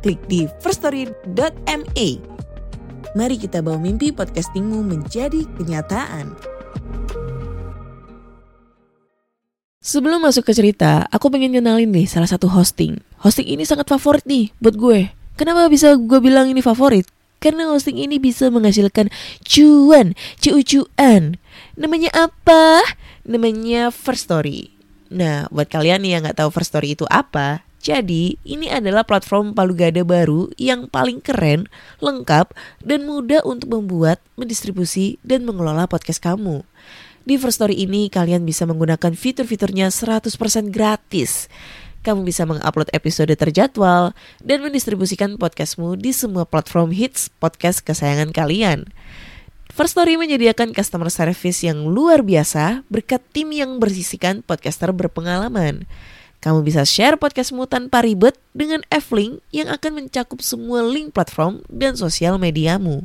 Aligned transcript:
klik 0.00 0.20
di 0.26 0.48
firststory.me. 0.64 2.08
Mari 3.10 3.36
kita 3.36 3.60
bawa 3.60 3.76
mimpi 3.76 4.10
podcastingmu 4.14 4.80
menjadi 4.86 5.44
kenyataan. 5.58 6.32
Sebelum 9.80 10.20
masuk 10.20 10.44
ke 10.44 10.52
cerita, 10.52 11.08
aku 11.08 11.32
pengen 11.32 11.56
kenalin 11.56 11.88
nih 11.88 12.04
salah 12.04 12.28
satu 12.28 12.52
hosting. 12.52 13.00
Hosting 13.24 13.48
ini 13.48 13.64
sangat 13.64 13.88
favorit 13.88 14.22
nih 14.28 14.52
buat 14.60 14.76
gue. 14.76 15.08
Kenapa 15.40 15.72
bisa 15.72 15.96
gue 15.96 16.20
bilang 16.20 16.52
ini 16.52 16.60
favorit? 16.60 17.08
Karena 17.40 17.72
hosting 17.72 17.96
ini 17.96 18.20
bisa 18.20 18.52
menghasilkan 18.52 19.08
cuan, 19.40 20.12
cuan. 20.38 21.40
Namanya 21.80 22.12
apa? 22.12 22.84
Namanya 23.24 23.88
First 23.88 24.28
Story. 24.28 24.68
Nah, 25.08 25.48
buat 25.48 25.72
kalian 25.72 26.04
yang 26.04 26.28
nggak 26.28 26.38
tahu 26.38 26.52
First 26.52 26.76
Story 26.76 26.92
itu 26.92 27.08
apa, 27.08 27.64
jadi 27.80 28.36
ini 28.44 28.68
adalah 28.68 29.08
platform 29.08 29.56
palu 29.56 29.72
gada 29.72 30.04
baru 30.04 30.52
yang 30.60 30.86
paling 30.86 31.24
keren, 31.24 31.64
lengkap, 32.04 32.52
dan 32.84 33.08
mudah 33.08 33.40
untuk 33.48 33.72
membuat, 33.72 34.20
mendistribusi, 34.36 35.16
dan 35.24 35.48
mengelola 35.48 35.88
podcast 35.88 36.20
kamu. 36.20 36.60
Di 37.24 37.40
First 37.40 37.60
Story 37.60 37.80
ini 37.80 38.12
kalian 38.12 38.44
bisa 38.44 38.68
menggunakan 38.68 39.16
fitur-fiturnya 39.16 39.88
100% 39.88 40.28
gratis 40.68 41.48
kamu 42.00 42.24
bisa 42.24 42.48
mengupload 42.48 42.88
episode 42.96 43.28
terjadwal 43.36 44.16
dan 44.40 44.64
mendistribusikan 44.64 45.36
podcastmu 45.36 46.00
di 46.00 46.16
semua 46.16 46.48
platform 46.48 46.96
hits 46.96 47.28
podcast 47.28 47.84
kesayangan 47.84 48.32
kalian. 48.32 48.88
First 49.70 49.94
Story 49.94 50.18
menyediakan 50.18 50.74
customer 50.74 51.12
service 51.12 51.62
yang 51.62 51.86
luar 51.86 52.24
biasa 52.26 52.82
berkat 52.90 53.22
tim 53.30 53.54
yang 53.54 53.78
bersisikan 53.78 54.42
podcaster 54.42 54.90
berpengalaman. 54.90 55.86
Kamu 56.40 56.64
bisa 56.64 56.88
share 56.88 57.20
podcastmu 57.20 57.68
tanpa 57.68 58.00
ribet 58.00 58.32
dengan 58.56 58.80
F-Link 58.88 59.44
yang 59.52 59.68
akan 59.68 60.00
mencakup 60.00 60.40
semua 60.40 60.80
link 60.80 61.12
platform 61.12 61.60
dan 61.68 62.00
sosial 62.00 62.40
mediamu. 62.40 63.04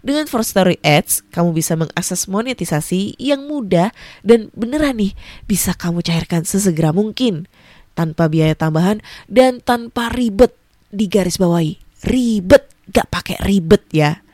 Dengan 0.00 0.24
First 0.24 0.56
Story 0.56 0.80
Ads, 0.80 1.28
kamu 1.28 1.52
bisa 1.52 1.76
mengakses 1.76 2.24
monetisasi 2.24 3.20
yang 3.20 3.44
mudah 3.44 3.92
dan 4.24 4.48
beneran 4.56 4.96
nih 4.96 5.12
bisa 5.44 5.76
kamu 5.76 6.00
cairkan 6.00 6.48
sesegera 6.48 6.96
mungkin 6.96 7.44
tanpa 7.92 8.32
biaya 8.32 8.56
tambahan 8.56 9.04
dan 9.28 9.60
tanpa 9.60 10.08
ribet 10.08 10.56
di 10.88 11.04
garis 11.04 11.36
bawahi. 11.36 11.76
Ribet, 12.08 12.64
gak 12.88 13.12
pakai 13.12 13.44
ribet 13.44 13.84
ya. 13.92 14.24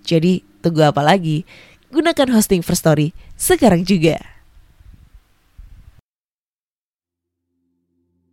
Jadi 0.00 0.40
tunggu 0.64 0.88
apa 0.88 1.04
lagi? 1.04 1.44
Gunakan 1.92 2.32
hosting 2.32 2.64
First 2.64 2.88
Story 2.88 3.12
sekarang 3.36 3.84
juga. 3.84 4.31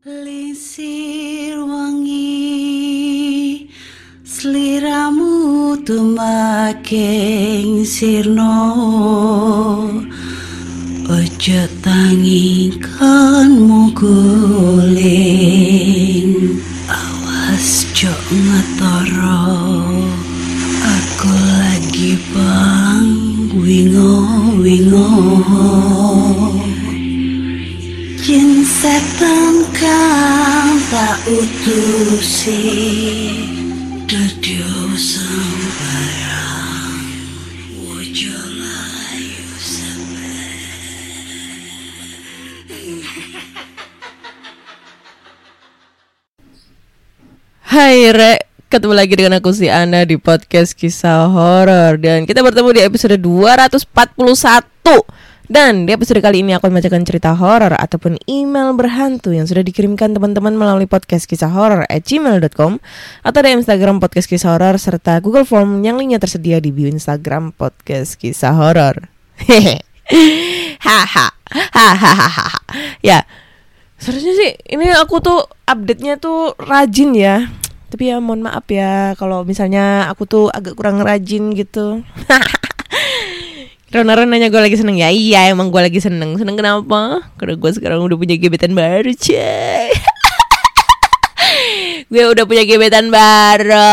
Lisir 0.06 1.60
wangi 1.60 3.68
Seliramu 4.24 5.76
tumaking 5.84 7.84
sirno. 7.84 8.56
Ojo 11.04 11.62
tangingkanmu 11.84 13.92
guling 13.92 16.32
Awas 16.88 17.92
jok 17.92 18.24
ngetoro. 18.32 19.44
Aku 20.80 21.28
lagi 21.28 22.16
bang 22.32 23.52
wingo 23.52 24.16
wingo 24.64 25.12
setan 28.80 29.68
kang 29.76 30.80
tak 30.88 31.20
utusi 31.28 32.64
Dadyo 34.08 34.96
sembarang 34.96 37.04
Wojo 37.76 38.40
layu 38.40 39.52
Hai 47.68 48.16
Re, 48.16 48.48
ketemu 48.72 48.94
lagi 48.96 49.14
dengan 49.20 49.44
aku 49.44 49.52
si 49.52 49.68
Ana 49.68 50.08
di 50.08 50.16
podcast 50.16 50.72
kisah 50.72 51.28
horor. 51.28 52.00
Dan 52.00 52.24
kita 52.24 52.40
bertemu 52.40 52.72
di 52.72 52.82
episode 52.88 53.20
241. 53.20 55.19
Dan 55.50 55.90
di 55.90 55.98
episode 55.98 56.22
kali 56.22 56.46
ini 56.46 56.54
aku 56.54 56.70
membacakan 56.70 57.02
cerita 57.10 57.34
horor 57.34 57.74
ataupun 57.74 58.22
email 58.30 58.70
berhantu 58.78 59.34
yang 59.34 59.50
sudah 59.50 59.66
dikirimkan 59.66 60.14
teman-teman 60.14 60.54
melalui 60.54 60.86
podcast 60.86 61.26
kisah 61.26 61.50
horor 61.50 61.90
at 61.90 62.06
gmail.com 62.06 62.78
atau 63.26 63.40
di 63.42 63.50
Instagram 63.58 63.98
podcast 63.98 64.30
kisah 64.30 64.54
horor 64.54 64.78
serta 64.78 65.18
Google 65.26 65.50
Form 65.50 65.82
yang 65.82 65.98
linknya 65.98 66.22
tersedia 66.22 66.62
di 66.62 66.70
bio 66.70 66.86
Instagram 66.86 67.50
podcast 67.58 68.22
kisah 68.22 68.54
horor. 68.54 69.10
Hehe. 69.42 69.82
Haha. 70.86 71.34
Hahaha. 71.50 72.48
Ya, 73.02 73.26
Seharusnya 74.00 74.32
sih 74.32 74.52
ini 74.72 74.88
aku 74.96 75.20
tuh 75.20 75.44
update-nya 75.68 76.22
tuh 76.24 76.56
rajin 76.56 77.12
ya. 77.18 77.52
Tapi 77.92 78.14
ya 78.14 78.22
mohon 78.24 78.46
maaf 78.46 78.64
ya 78.72 79.18
kalau 79.20 79.44
misalnya 79.44 80.08
aku 80.08 80.24
tuh 80.24 80.46
agak 80.54 80.78
kurang 80.78 81.04
rajin 81.04 81.52
gitu. 81.52 82.06
Rona 83.90 84.22
nanya 84.22 84.54
gue 84.54 84.62
lagi 84.62 84.78
seneng. 84.78 85.02
Ya 85.02 85.10
Iya 85.10 85.50
emang 85.50 85.74
gue 85.74 85.82
lagi 85.82 85.98
seneng. 85.98 86.38
Seneng 86.38 86.54
kenapa? 86.54 87.26
Karena 87.42 87.58
gue 87.58 87.72
sekarang 87.74 88.06
udah 88.06 88.18
punya 88.22 88.38
gebetan 88.38 88.78
baru 88.78 89.10
cuy. 89.10 89.90
Gue 92.10 92.26
udah 92.26 92.46
punya 92.50 92.66
gebetan 92.66 93.14
baru. 93.14 93.86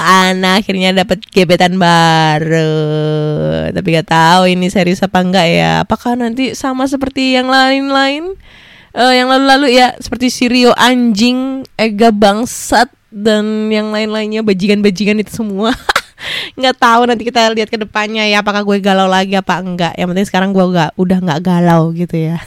Ana 0.00 0.60
akhirnya 0.60 0.96
dapet 0.96 1.24
gebetan 1.28 1.76
baru. 1.76 2.72
Tapi 3.72 3.88
gak 4.00 4.08
tahu 4.08 4.48
ini 4.48 4.72
serius 4.72 5.04
apa 5.04 5.20
enggak 5.20 5.44
ya. 5.44 5.84
Apakah 5.84 6.16
nanti 6.16 6.56
sama 6.56 6.88
seperti 6.88 7.36
yang 7.36 7.52
lain-lain? 7.52 8.32
Eh, 8.96 9.12
Yang 9.20 9.28
lalu-lalu 9.28 9.76
ya 9.76 9.92
Seperti 10.00 10.32
Sirio 10.32 10.72
anjing 10.72 11.68
Ega 11.76 12.08
bangsat 12.08 12.88
Dan 13.12 13.68
yang 13.68 13.92
lain-lainnya. 13.92 14.40
Bajingan-bajingan 14.40 15.20
itu 15.20 15.36
semua 15.36 15.76
nggak 16.56 16.76
tahu 16.80 17.04
nanti 17.08 17.22
kita 17.28 17.52
lihat 17.52 17.68
ke 17.68 17.78
depannya 17.80 18.24
ya 18.24 18.40
apakah 18.40 18.64
gue 18.64 18.80
galau 18.80 19.08
lagi 19.10 19.36
apa 19.36 19.60
enggak. 19.60 19.92
Yang 19.98 20.08
penting 20.12 20.26
sekarang 20.28 20.50
gue 20.56 20.64
nggak 20.64 20.96
udah 20.96 21.18
nggak 21.20 21.40
galau 21.44 21.92
gitu 21.92 22.16
ya. 22.16 22.40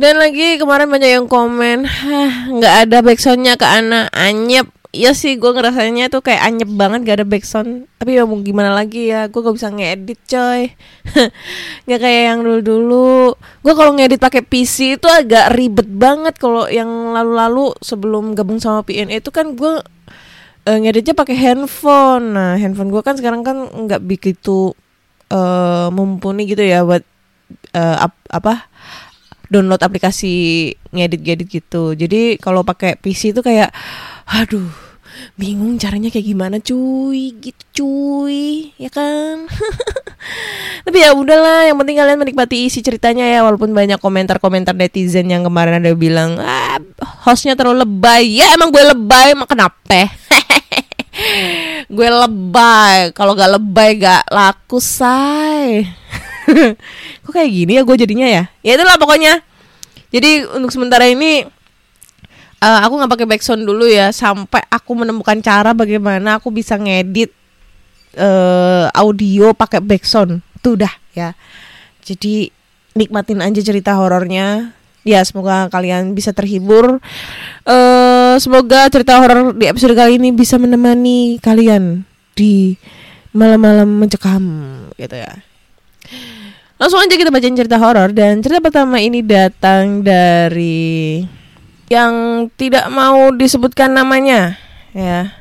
Dan 0.00 0.16
lagi 0.16 0.56
kemarin 0.56 0.88
banyak 0.88 1.12
yang 1.12 1.28
komen 1.28 1.84
"Hah, 1.84 2.48
nggak 2.48 2.74
ada 2.88 3.04
backsoundnya 3.04 3.60
ke 3.60 3.68
anak 3.68 4.08
anyep 4.16 4.79
Iya 4.90 5.14
sih 5.14 5.38
gue 5.38 5.50
ngerasanya 5.54 6.10
tuh 6.10 6.18
kayak 6.18 6.42
anyep 6.50 6.66
banget 6.74 7.06
gak 7.06 7.16
ada 7.22 7.26
backsound. 7.30 7.86
Tapi 7.94 8.18
ya 8.18 8.26
mau 8.26 8.42
gimana 8.42 8.74
lagi 8.74 9.06
ya 9.06 9.30
Gue 9.30 9.38
gak 9.46 9.54
bisa 9.54 9.70
ngedit 9.70 10.18
coy. 10.26 10.74
Gak 11.88 12.00
kayak 12.02 12.22
yang 12.34 12.40
dulu-dulu. 12.42 13.38
Gue 13.62 13.74
kalau 13.78 13.94
ngedit 13.94 14.18
pakai 14.18 14.42
PC 14.42 14.98
itu 14.98 15.06
agak 15.06 15.54
ribet 15.54 15.86
banget. 15.86 16.34
Kalau 16.42 16.66
yang 16.66 17.14
lalu-lalu 17.14 17.70
sebelum 17.78 18.34
gabung 18.34 18.58
sama 18.58 18.82
PNE 18.82 19.22
itu 19.22 19.30
kan 19.30 19.54
gue 19.54 19.78
eh, 20.66 20.78
ngeditnya 20.82 21.14
pakai 21.14 21.36
handphone. 21.38 22.34
Nah 22.34 22.58
handphone 22.58 22.90
gue 22.90 23.02
kan 23.06 23.14
sekarang 23.14 23.42
kan 23.46 23.56
nggak 23.70 24.02
begitu 24.02 24.74
eh, 25.30 25.88
mumpuni 25.94 26.50
gitu 26.50 26.62
ya 26.66 26.82
Buat 26.82 27.04
eh, 27.74 27.96
ap- 28.06 28.26
apa 28.30 28.66
download 29.50 29.82
aplikasi 29.82 30.32
ngedit-ngedit 30.94 31.48
gitu. 31.50 31.94
Jadi 31.98 32.38
kalau 32.38 32.62
pakai 32.62 32.94
PC 32.98 33.34
itu 33.34 33.42
kayak 33.42 33.70
aduh, 34.30 34.70
bingung 35.34 35.74
caranya 35.74 36.06
kayak 36.06 36.26
gimana 36.30 36.56
cuy, 36.62 37.34
gitu 37.42 37.64
cuy, 37.74 38.70
ya 38.78 38.86
kan? 38.92 39.50
Tapi 40.86 40.96
ya 41.02 41.10
udahlah, 41.16 41.66
yang 41.66 41.76
penting 41.82 41.98
kalian 41.98 42.20
menikmati 42.20 42.70
isi 42.70 42.78
ceritanya 42.84 43.26
ya 43.26 43.42
walaupun 43.42 43.74
banyak 43.74 43.98
komentar-komentar 43.98 44.76
netizen 44.76 45.26
yang 45.26 45.42
kemarin 45.42 45.82
ada 45.82 45.90
bilang, 45.98 46.38
"Ah, 46.38 46.78
hostnya 47.26 47.58
terlalu 47.58 47.82
lebay." 47.82 48.38
Ya 48.38 48.54
emang 48.54 48.70
gue 48.70 48.84
lebay, 48.84 49.34
emang 49.34 49.50
kenapa? 49.50 50.12
gue 51.96 52.08
lebay, 52.08 53.10
kalau 53.10 53.34
gak 53.34 53.50
lebay 53.58 53.98
gak 53.98 54.24
laku, 54.30 54.78
say. 54.78 55.90
Kok 57.26 57.32
kayak 57.34 57.50
gini 57.50 57.72
ya 57.78 57.82
gue 57.82 57.96
jadinya 57.98 58.26
ya? 58.30 58.42
Ya 58.62 58.78
itulah 58.78 58.94
pokoknya. 58.94 59.42
Jadi 60.10 60.42
untuk 60.58 60.74
sementara 60.74 61.06
ini 61.06 61.46
eh, 62.60 62.80
aku 62.84 62.92
nggak 63.00 63.12
pakai 63.12 63.26
backsound 63.26 63.64
dulu 63.64 63.88
ya 63.88 64.12
sampai 64.12 64.60
aku 64.68 64.92
menemukan 64.92 65.40
cara 65.40 65.72
bagaimana 65.72 66.36
aku 66.36 66.52
bisa 66.52 66.76
ngedit 66.76 67.32
eh, 68.16 68.86
audio 68.92 69.56
pakai 69.56 69.80
backsound. 69.80 70.44
Tuh 70.60 70.76
dah 70.76 70.92
ya. 71.16 71.32
Jadi 72.04 72.52
nikmatin 72.94 73.40
aja 73.40 73.60
cerita 73.60 73.96
horornya. 73.96 74.76
Ya 75.00 75.24
semoga 75.24 75.72
kalian 75.72 76.12
bisa 76.12 76.36
terhibur. 76.36 77.00
eh 77.64 78.36
semoga 78.36 78.84
cerita 78.92 79.16
horor 79.16 79.56
di 79.56 79.64
episode 79.64 79.96
kali 79.96 80.20
ini 80.20 80.28
bisa 80.32 80.60
menemani 80.60 81.40
kalian 81.40 82.04
di 82.36 82.76
malam-malam 83.32 83.88
mencekam 83.88 84.44
gitu 85.00 85.16
ya. 85.16 85.32
Langsung 86.80 87.00
aja 87.00 87.12
kita 87.12 87.28
bacain 87.28 87.56
cerita 87.56 87.76
horor 87.76 88.12
dan 88.12 88.40
cerita 88.40 88.60
pertama 88.64 89.00
ini 89.00 89.20
datang 89.20 90.00
dari 90.00 91.20
yang 91.90 92.46
tidak 92.54 92.86
mau 92.86 93.34
disebutkan 93.34 93.90
namanya 93.90 94.54
ya. 94.94 95.34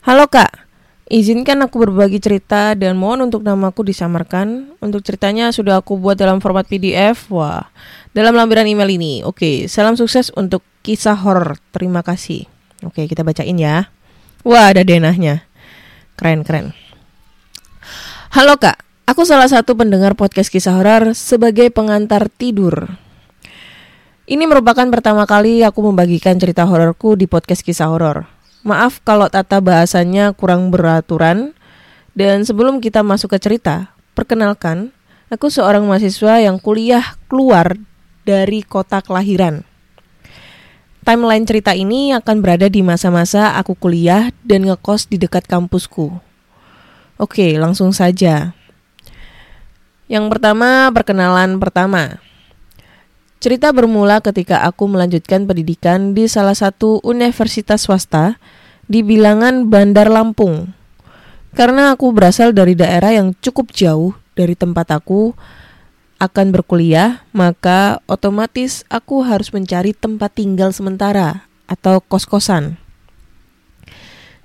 Halo 0.00 0.32
Kak, 0.32 0.48
izinkan 1.12 1.60
aku 1.60 1.84
berbagi 1.84 2.16
cerita 2.24 2.72
dan 2.72 2.96
mohon 2.96 3.28
untuk 3.28 3.44
namaku 3.44 3.84
disamarkan. 3.84 4.72
Untuk 4.80 5.04
ceritanya 5.04 5.52
sudah 5.52 5.84
aku 5.84 6.00
buat 6.00 6.16
dalam 6.16 6.40
format 6.40 6.64
PDF. 6.64 7.28
Wah, 7.28 7.68
dalam 8.16 8.32
lampiran 8.32 8.64
email 8.64 8.88
ini. 8.88 9.20
Oke, 9.28 9.68
salam 9.68 9.92
sukses 9.92 10.32
untuk 10.32 10.64
kisah 10.80 11.20
horor. 11.20 11.60
Terima 11.68 12.00
kasih. 12.00 12.48
Oke, 12.86 13.04
kita 13.04 13.20
bacain 13.20 13.60
ya. 13.60 13.92
Wah, 14.40 14.72
ada 14.72 14.86
denahnya. 14.86 15.44
Keren, 16.16 16.46
keren. 16.48 16.72
Halo 18.32 18.56
Kak, 18.56 18.80
aku 19.04 19.26
salah 19.28 19.50
satu 19.50 19.76
pendengar 19.76 20.16
podcast 20.16 20.48
kisah 20.48 20.80
horor 20.80 21.12
sebagai 21.12 21.68
pengantar 21.74 22.30
tidur. 22.32 23.05
Ini 24.26 24.42
merupakan 24.42 24.90
pertama 24.90 25.22
kali 25.22 25.62
aku 25.62 25.86
membagikan 25.86 26.34
cerita 26.34 26.66
hororku 26.66 27.14
di 27.14 27.30
podcast 27.30 27.62
kisah 27.62 27.86
horor. 27.86 28.26
Maaf 28.66 28.98
kalau 29.06 29.30
tata 29.30 29.62
bahasanya 29.62 30.34
kurang 30.34 30.74
beraturan. 30.74 31.54
Dan 32.10 32.42
sebelum 32.42 32.82
kita 32.82 33.06
masuk 33.06 33.36
ke 33.36 33.38
cerita, 33.38 33.94
perkenalkan, 34.18 34.90
aku 35.30 35.46
seorang 35.46 35.86
mahasiswa 35.86 36.42
yang 36.42 36.58
kuliah 36.58 37.14
keluar 37.30 37.78
dari 38.26 38.66
kota 38.66 38.98
kelahiran. 38.98 39.62
Timeline 41.06 41.46
cerita 41.46 41.70
ini 41.78 42.10
akan 42.10 42.42
berada 42.42 42.66
di 42.66 42.82
masa-masa 42.82 43.54
aku 43.54 43.78
kuliah 43.78 44.34
dan 44.42 44.66
ngekos 44.66 45.06
di 45.06 45.22
dekat 45.22 45.46
kampusku. 45.46 46.18
Oke, 47.14 47.54
langsung 47.62 47.94
saja. 47.94 48.58
Yang 50.10 50.24
pertama, 50.34 50.90
perkenalan 50.90 51.62
pertama. 51.62 52.18
Cerita 53.46 53.70
bermula 53.70 54.18
ketika 54.18 54.66
aku 54.66 54.90
melanjutkan 54.90 55.46
pendidikan 55.46 56.18
di 56.18 56.26
salah 56.26 56.58
satu 56.58 56.98
universitas 57.06 57.86
swasta 57.86 58.42
di 58.90 59.06
bilangan 59.06 59.70
Bandar 59.70 60.10
Lampung. 60.10 60.74
Karena 61.54 61.94
aku 61.94 62.10
berasal 62.10 62.50
dari 62.50 62.74
daerah 62.74 63.14
yang 63.14 63.38
cukup 63.38 63.70
jauh 63.70 64.18
dari 64.34 64.58
tempat 64.58 64.90
aku 64.90 65.30
akan 66.18 66.50
berkuliah, 66.50 67.22
maka 67.30 68.02
otomatis 68.10 68.82
aku 68.90 69.22
harus 69.22 69.54
mencari 69.54 69.94
tempat 69.94 70.34
tinggal 70.34 70.74
sementara 70.74 71.46
atau 71.70 72.02
kos-kosan. 72.02 72.82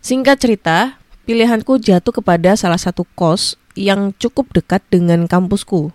Singkat 0.06 0.38
cerita, 0.38 1.02
pilihanku 1.26 1.82
jatuh 1.82 2.22
kepada 2.22 2.54
salah 2.54 2.78
satu 2.78 3.10
kos 3.18 3.58
yang 3.74 4.14
cukup 4.22 4.54
dekat 4.54 4.86
dengan 4.94 5.26
kampusku. 5.26 5.90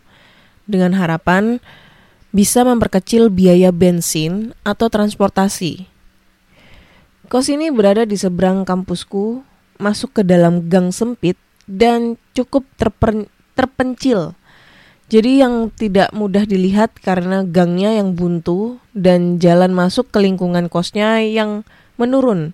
Dengan 0.66 0.98
harapan 0.98 1.62
bisa 2.36 2.68
memperkecil 2.68 3.32
biaya 3.32 3.72
bensin 3.72 4.52
atau 4.60 4.92
transportasi. 4.92 5.88
Kos 7.32 7.48
ini 7.48 7.72
berada 7.72 8.04
di 8.04 8.12
seberang 8.20 8.68
kampusku, 8.68 9.40
masuk 9.80 10.20
ke 10.20 10.22
dalam 10.22 10.68
gang 10.68 10.92
sempit 10.92 11.40
dan 11.64 12.20
cukup 12.36 12.68
terper- 12.76 13.32
terpencil. 13.56 14.36
Jadi 15.08 15.40
yang 15.40 15.72
tidak 15.72 16.12
mudah 16.12 16.44
dilihat 16.44 16.92
karena 17.00 17.40
gangnya 17.40 17.96
yang 17.96 18.12
buntu 18.12 18.84
dan 18.92 19.40
jalan 19.40 19.72
masuk 19.72 20.12
ke 20.12 20.20
lingkungan 20.20 20.68
kosnya 20.68 21.24
yang 21.24 21.64
menurun. 21.96 22.52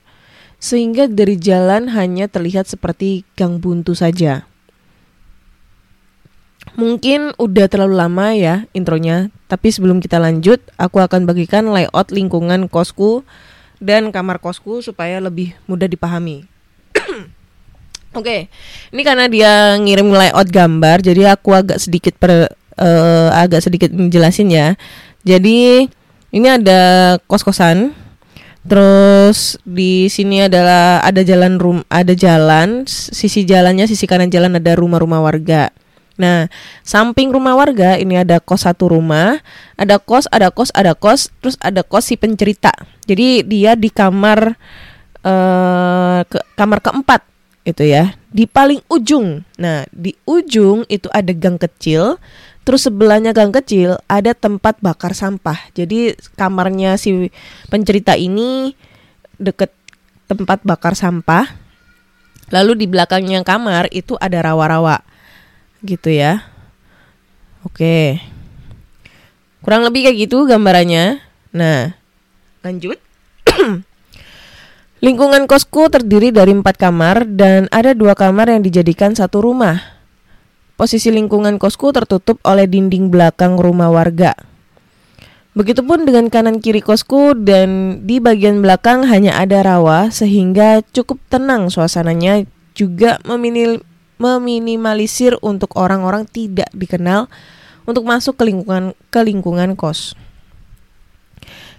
Sehingga 0.63 1.11
dari 1.11 1.35
jalan 1.43 1.91
hanya 1.91 2.31
terlihat 2.31 2.71
seperti 2.71 3.27
gang 3.35 3.59
buntu 3.59 3.99
saja. 3.99 4.47
Mungkin 6.73 7.37
udah 7.37 7.67
terlalu 7.69 8.01
lama 8.01 8.33
ya 8.33 8.65
intronya, 8.73 9.29
tapi 9.45 9.69
sebelum 9.69 10.01
kita 10.01 10.17
lanjut, 10.17 10.57
aku 10.81 11.05
akan 11.05 11.29
bagikan 11.29 11.69
layout 11.69 12.09
lingkungan 12.09 12.65
kosku 12.73 13.21
dan 13.77 14.09
kamar 14.09 14.41
kosku 14.41 14.81
supaya 14.81 15.21
lebih 15.21 15.53
mudah 15.69 15.85
dipahami. 15.85 16.49
Oke, 18.19 18.49
ini 18.89 19.03
karena 19.05 19.29
dia 19.29 19.77
ngirim 19.77 20.09
layout 20.09 20.49
gambar, 20.49 21.05
jadi 21.05 21.37
aku 21.37 21.53
agak 21.53 21.77
sedikit 21.77 22.17
per, 22.17 22.49
eh, 22.81 23.29
agak 23.37 23.69
sedikit 23.69 23.93
menjelasin 23.93 24.49
ya. 24.49 24.73
Jadi 25.29 25.85
ini 26.33 26.47
ada 26.49 27.17
kos-kosan, 27.29 27.93
terus 28.65 29.61
di 29.69 30.09
sini 30.09 30.49
adalah 30.49 31.05
ada 31.05 31.21
jalan 31.21 31.61
rum, 31.61 31.85
ada 31.93 32.17
jalan, 32.17 32.89
sisi 32.89 33.45
jalannya 33.45 33.85
sisi 33.85 34.09
kanan 34.09 34.33
jalan 34.33 34.57
ada 34.57 34.73
rumah-rumah 34.73 35.21
warga. 35.21 35.69
Nah, 36.21 36.49
samping 36.85 37.33
rumah 37.33 37.57
warga 37.57 37.97
ini 37.97 38.21
ada 38.21 38.37
kos 38.37 38.69
satu 38.69 38.93
rumah, 38.93 39.41
ada 39.81 39.97
kos, 39.97 40.29
ada 40.29 40.53
kos, 40.53 40.69
ada 40.77 40.93
kos, 40.93 41.33
terus 41.41 41.57
ada 41.65 41.81
kos 41.81 42.13
si 42.13 42.21
pencerita. 42.21 42.73
Jadi 43.09 43.45
dia 43.49 43.73
di 43.73 43.89
kamar 43.89 44.57
eh 45.23 46.21
ke, 46.27 46.39
kamar 46.59 46.83
keempat 46.83 47.23
itu 47.63 47.87
ya, 47.87 48.19
di 48.29 48.45
paling 48.45 48.83
ujung. 48.91 49.47
Nah, 49.57 49.87
di 49.95 50.13
ujung 50.27 50.83
itu 50.91 51.07
ada 51.15 51.31
gang 51.33 51.57
kecil, 51.57 52.19
terus 52.67 52.85
sebelahnya 52.85 53.31
gang 53.31 53.55
kecil 53.55 54.03
ada 54.11 54.35
tempat 54.35 54.83
bakar 54.83 55.15
sampah. 55.15 55.71
Jadi 55.73 56.19
kamarnya 56.35 56.99
si 56.99 57.31
pencerita 57.71 58.19
ini 58.19 58.75
deket 59.39 59.71
tempat 60.27 60.61
bakar 60.67 60.99
sampah. 60.99 61.47
Lalu 62.53 62.85
di 62.85 62.87
belakangnya 62.91 63.41
kamar 63.47 63.89
itu 63.95 64.19
ada 64.21 64.45
rawa-rawa 64.45 65.01
gitu 65.83 66.11
ya. 66.11 66.47
Oke. 67.63 68.19
Kurang 69.63 69.87
lebih 69.87 70.11
kayak 70.11 70.27
gitu 70.27 70.47
gambarannya. 70.47 71.23
Nah, 71.55 71.95
lanjut. 72.67 72.99
Lingkungan 75.05 75.51
kosku 75.51 75.91
terdiri 75.91 76.31
dari 76.31 76.55
empat 76.55 76.79
kamar 76.79 77.27
dan 77.27 77.67
ada 77.75 77.91
dua 77.91 78.15
kamar 78.15 78.51
yang 78.55 78.63
dijadikan 78.63 79.15
satu 79.15 79.43
rumah. 79.43 79.83
Posisi 80.79 81.11
lingkungan 81.11 81.59
kosku 81.59 81.91
tertutup 81.91 82.39
oleh 82.47 82.71
dinding 82.71 83.11
belakang 83.11 83.59
rumah 83.59 83.91
warga. 83.91 84.35
Begitupun 85.53 86.09
dengan 86.09 86.33
kanan 86.33 86.65
kiri 86.65 86.81
kosku 86.81 87.37
dan 87.37 88.01
di 88.09 88.25
bagian 88.25 88.65
belakang 88.65 89.05
hanya 89.05 89.37
ada 89.37 89.61
rawa 89.61 90.09
sehingga 90.09 90.81
cukup 90.95 91.21
tenang 91.29 91.69
suasananya 91.69 92.49
juga 92.73 93.21
meminil 93.29 93.85
meminimalisir 94.23 95.35
untuk 95.43 95.75
orang-orang 95.75 96.31
tidak 96.31 96.71
dikenal 96.71 97.27
untuk 97.83 98.07
masuk 98.07 98.39
ke 98.39 98.47
lingkungan 98.47 98.95
ke 99.11 99.21
lingkungan 99.27 99.75
kos. 99.75 100.15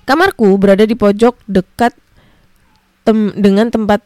Kamarku 0.03 0.59
berada 0.59 0.83
di 0.83 0.99
pojok 0.99 1.39
dekat 1.47 1.95
tem 3.07 3.31
dengan 3.39 3.71
tempat 3.71 4.03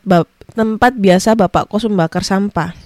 tempat 0.53 0.93
biasa 0.93 1.33
bapak 1.33 1.65
kos 1.65 1.89
membakar 1.89 2.21
sampah. 2.21 2.77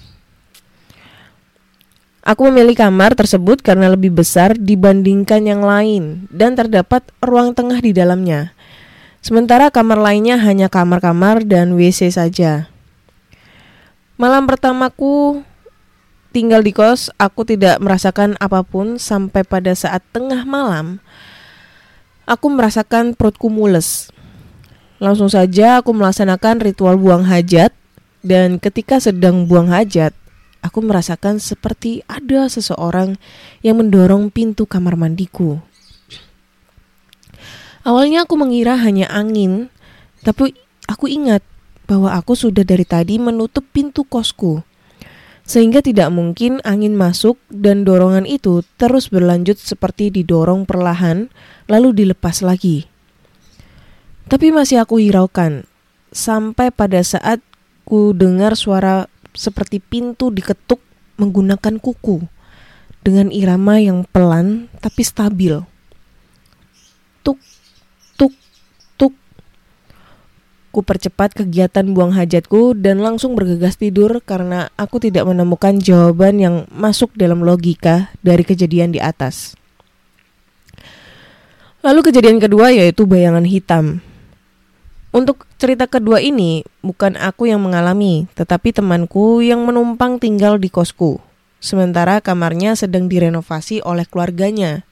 Aku 2.22 2.48
memilih 2.48 2.78
kamar 2.78 3.18
tersebut 3.18 3.60
karena 3.60 3.90
lebih 3.92 4.14
besar 4.14 4.54
dibandingkan 4.54 5.42
yang 5.42 5.60
lain 5.60 6.30
dan 6.30 6.54
terdapat 6.54 7.02
ruang 7.18 7.50
tengah 7.50 7.82
di 7.82 7.90
dalamnya. 7.90 8.54
Sementara 9.20 9.74
kamar 9.74 9.98
lainnya 9.98 10.38
hanya 10.38 10.70
kamar-kamar 10.70 11.42
dan 11.42 11.74
WC 11.74 12.14
saja. 12.14 12.71
Malam 14.22 14.46
pertamaku 14.46 15.42
tinggal 16.30 16.62
di 16.62 16.70
kos, 16.70 17.10
aku 17.18 17.42
tidak 17.42 17.82
merasakan 17.82 18.38
apa 18.38 18.62
pun 18.62 18.94
sampai 18.94 19.42
pada 19.42 19.74
saat 19.74 19.98
tengah 20.14 20.46
malam. 20.46 21.02
Aku 22.22 22.46
merasakan 22.46 23.18
perutku 23.18 23.50
mules. 23.50 24.14
Langsung 25.02 25.26
saja 25.26 25.82
aku 25.82 25.90
melaksanakan 25.90 26.62
ritual 26.62 27.02
buang 27.02 27.26
hajat 27.26 27.74
dan 28.22 28.62
ketika 28.62 29.02
sedang 29.02 29.50
buang 29.50 29.74
hajat, 29.74 30.14
aku 30.62 30.78
merasakan 30.86 31.42
seperti 31.42 32.06
ada 32.06 32.46
seseorang 32.46 33.18
yang 33.66 33.82
mendorong 33.82 34.30
pintu 34.30 34.70
kamar 34.70 34.94
mandiku. 34.94 35.58
Awalnya 37.82 38.22
aku 38.22 38.38
mengira 38.38 38.78
hanya 38.78 39.10
angin, 39.10 39.66
tapi 40.22 40.54
aku 40.86 41.10
ingat 41.10 41.42
bahwa 41.86 42.14
aku 42.14 42.38
sudah 42.38 42.62
dari 42.62 42.86
tadi 42.86 43.18
menutup 43.18 43.66
pintu 43.70 44.06
kosku. 44.06 44.62
Sehingga 45.42 45.82
tidak 45.82 46.14
mungkin 46.14 46.62
angin 46.62 46.94
masuk 46.94 47.34
dan 47.50 47.82
dorongan 47.82 48.30
itu 48.30 48.62
terus 48.78 49.10
berlanjut 49.10 49.58
seperti 49.58 50.14
didorong 50.14 50.64
perlahan 50.64 51.34
lalu 51.66 51.90
dilepas 52.06 52.46
lagi. 52.46 52.86
Tapi 54.30 54.54
masih 54.54 54.78
aku 54.78 55.02
hiraukan 55.02 55.66
sampai 56.14 56.70
pada 56.70 57.02
saat 57.02 57.42
ku 57.82 58.14
dengar 58.14 58.54
suara 58.54 59.10
seperti 59.34 59.82
pintu 59.82 60.30
diketuk 60.30 60.78
menggunakan 61.18 61.82
kuku 61.82 62.22
dengan 63.02 63.34
irama 63.34 63.82
yang 63.82 64.06
pelan 64.06 64.70
tapi 64.78 65.02
stabil. 65.02 65.71
Ku 70.72 70.80
percepat 70.80 71.36
kegiatan 71.36 71.84
buang 71.92 72.16
hajatku 72.16 72.72
dan 72.72 73.04
langsung 73.04 73.36
bergegas 73.36 73.76
tidur 73.76 74.24
karena 74.24 74.72
aku 74.80 75.04
tidak 75.04 75.28
menemukan 75.28 75.76
jawaban 75.76 76.40
yang 76.40 76.56
masuk 76.72 77.12
dalam 77.12 77.44
logika 77.44 78.08
dari 78.24 78.40
kejadian 78.40 78.96
di 78.96 78.96
atas. 78.96 79.52
Lalu 81.84 82.08
kejadian 82.08 82.40
kedua 82.40 82.72
yaitu 82.72 83.04
bayangan 83.04 83.44
hitam. 83.44 84.00
Untuk 85.12 85.44
cerita 85.60 85.84
kedua 85.84 86.24
ini 86.24 86.64
bukan 86.80 87.20
aku 87.20 87.52
yang 87.52 87.60
mengalami, 87.60 88.24
tetapi 88.32 88.72
temanku 88.72 89.44
yang 89.44 89.60
menumpang 89.68 90.16
tinggal 90.16 90.56
di 90.56 90.72
kosku. 90.72 91.20
Sementara 91.60 92.24
kamarnya 92.24 92.72
sedang 92.80 93.12
direnovasi 93.12 93.84
oleh 93.84 94.08
keluarganya. 94.08 94.88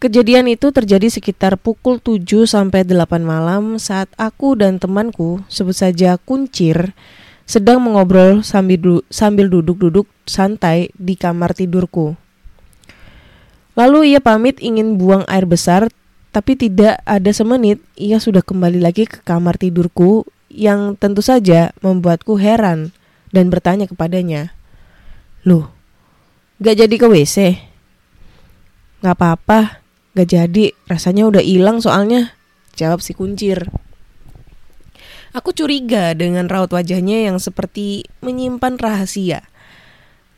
Kejadian 0.00 0.48
itu 0.48 0.72
terjadi 0.72 1.12
sekitar 1.12 1.60
pukul 1.60 2.00
7 2.00 2.48
sampai 2.48 2.88
8 2.88 3.20
malam 3.20 3.76
saat 3.76 4.08
aku 4.16 4.56
dan 4.56 4.80
temanku, 4.80 5.44
sebut 5.44 5.76
saja 5.76 6.16
Kuncir, 6.16 6.96
sedang 7.44 7.84
mengobrol 7.84 8.40
sambil 8.40 8.80
du 8.80 8.94
sambil 9.12 9.52
duduk-duduk 9.52 10.08
santai 10.24 10.88
di 10.96 11.20
kamar 11.20 11.52
tidurku. 11.52 12.16
Lalu 13.76 14.16
ia 14.16 14.24
pamit 14.24 14.56
ingin 14.64 14.96
buang 14.96 15.28
air 15.28 15.44
besar, 15.44 15.92
tapi 16.32 16.56
tidak 16.56 16.96
ada 17.04 17.30
semenit 17.36 17.84
ia 17.92 18.16
sudah 18.16 18.40
kembali 18.40 18.80
lagi 18.80 19.04
ke 19.04 19.20
kamar 19.20 19.60
tidurku 19.60 20.24
yang 20.48 20.96
tentu 20.96 21.20
saja 21.20 21.76
membuatku 21.84 22.40
heran 22.40 22.96
dan 23.36 23.52
bertanya 23.52 23.84
kepadanya. 23.84 24.56
Loh, 25.44 25.68
gak 26.56 26.88
jadi 26.88 26.94
ke 26.96 27.04
WC? 27.04 27.36
Gak 29.04 29.16
apa-apa, 29.16 29.79
Gak 30.10 30.28
jadi, 30.34 30.74
rasanya 30.90 31.30
udah 31.30 31.42
hilang 31.42 31.78
soalnya. 31.78 32.34
Jawab 32.74 32.98
si 32.98 33.14
kuncir. 33.14 33.70
Aku 35.30 35.54
curiga 35.54 36.10
dengan 36.18 36.50
raut 36.50 36.74
wajahnya 36.74 37.30
yang 37.30 37.38
seperti 37.38 38.02
menyimpan 38.18 38.74
rahasia. 38.82 39.46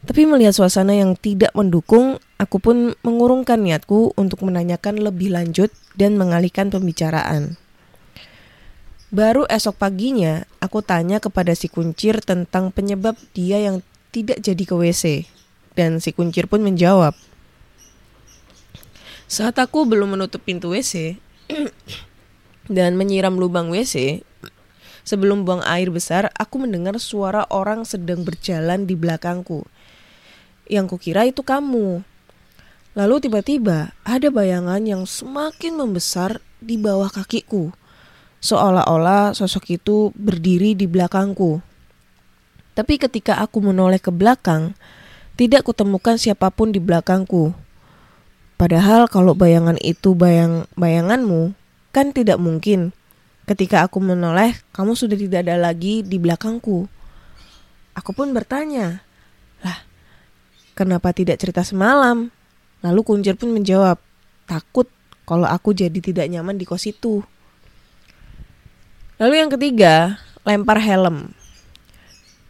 Tapi 0.05 0.29
melihat 0.29 0.53
suasana 0.53 0.93
yang 0.93 1.17
tidak 1.17 1.55
mendukung, 1.57 2.21
aku 2.37 2.61
pun 2.61 2.93
mengurungkan 3.01 3.63
niatku 3.63 4.13
untuk 4.19 4.45
menanyakan 4.45 5.01
lebih 5.01 5.33
lanjut 5.33 5.73
dan 5.97 6.21
mengalihkan 6.21 6.69
pembicaraan. 6.69 7.57
Baru 9.09 9.49
esok 9.49 9.81
paginya, 9.81 10.45
aku 10.61 10.85
tanya 10.85 11.23
kepada 11.23 11.57
si 11.57 11.73
kuncir 11.73 12.21
tentang 12.21 12.69
penyebab 12.75 13.17
dia 13.33 13.63
yang 13.63 13.81
tidak 14.13 14.45
jadi 14.45 14.65
ke 14.65 14.75
WC. 14.77 15.05
Dan 15.73 16.05
si 16.05 16.13
kuncir 16.13 16.51
pun 16.51 16.61
menjawab, 16.61 17.17
saat 19.33 19.57
aku 19.57 19.89
belum 19.89 20.13
menutup 20.13 20.45
pintu 20.45 20.77
WC 20.77 21.17
dan 22.77 23.01
menyiram 23.01 23.33
lubang 23.33 23.73
WC, 23.73 24.21
sebelum 25.09 25.49
buang 25.49 25.65
air 25.65 25.89
besar, 25.89 26.29
aku 26.37 26.61
mendengar 26.61 27.01
suara 27.01 27.49
orang 27.49 27.89
sedang 27.89 28.29
berjalan 28.29 28.85
di 28.85 28.93
belakangku. 28.93 29.65
Yang 30.69 30.93
kukira 30.93 31.25
itu 31.25 31.41
kamu. 31.41 32.05
Lalu 32.93 33.25
tiba-tiba 33.25 33.97
ada 34.05 34.29
bayangan 34.29 34.85
yang 34.85 35.09
semakin 35.09 35.81
membesar 35.81 36.45
di 36.61 36.77
bawah 36.77 37.09
kakiku. 37.09 37.73
Seolah-olah 38.45 39.33
sosok 39.33 39.81
itu 39.81 40.13
berdiri 40.13 40.77
di 40.77 40.85
belakangku. 40.85 41.65
Tapi 42.77 43.01
ketika 43.01 43.41
aku 43.41 43.65
menoleh 43.65 43.97
ke 43.97 44.13
belakang, 44.13 44.77
tidak 45.41 45.65
kutemukan 45.65 46.21
siapa 46.21 46.53
pun 46.53 46.69
di 46.69 46.85
belakangku. 46.85 47.62
Padahal 48.63 49.11
kalau 49.11 49.35
bayangan 49.35 49.75
itu 49.83 50.15
bayang 50.15 50.71
bayanganmu, 50.79 51.51
kan 51.91 52.15
tidak 52.15 52.39
mungkin. 52.39 52.95
Ketika 53.43 53.83
aku 53.83 53.99
menoleh, 53.99 54.55
kamu 54.71 54.95
sudah 54.95 55.19
tidak 55.19 55.43
ada 55.43 55.59
lagi 55.59 56.07
di 56.07 56.15
belakangku. 56.23 56.87
Aku 57.99 58.15
pun 58.15 58.31
bertanya, 58.31 59.03
lah, 59.67 59.83
kenapa 60.79 61.11
tidak 61.11 61.43
cerita 61.43 61.67
semalam? 61.67 62.31
Lalu 62.87 63.03
kuncir 63.03 63.35
pun 63.35 63.51
menjawab, 63.51 63.99
takut 64.47 64.87
kalau 65.27 65.51
aku 65.51 65.75
jadi 65.75 65.99
tidak 65.99 66.31
nyaman 66.31 66.55
di 66.55 66.63
kos 66.63 66.87
itu. 66.87 67.19
Lalu 69.19 69.43
yang 69.43 69.51
ketiga, 69.51 70.23
lempar 70.47 70.79
helm. 70.79 71.35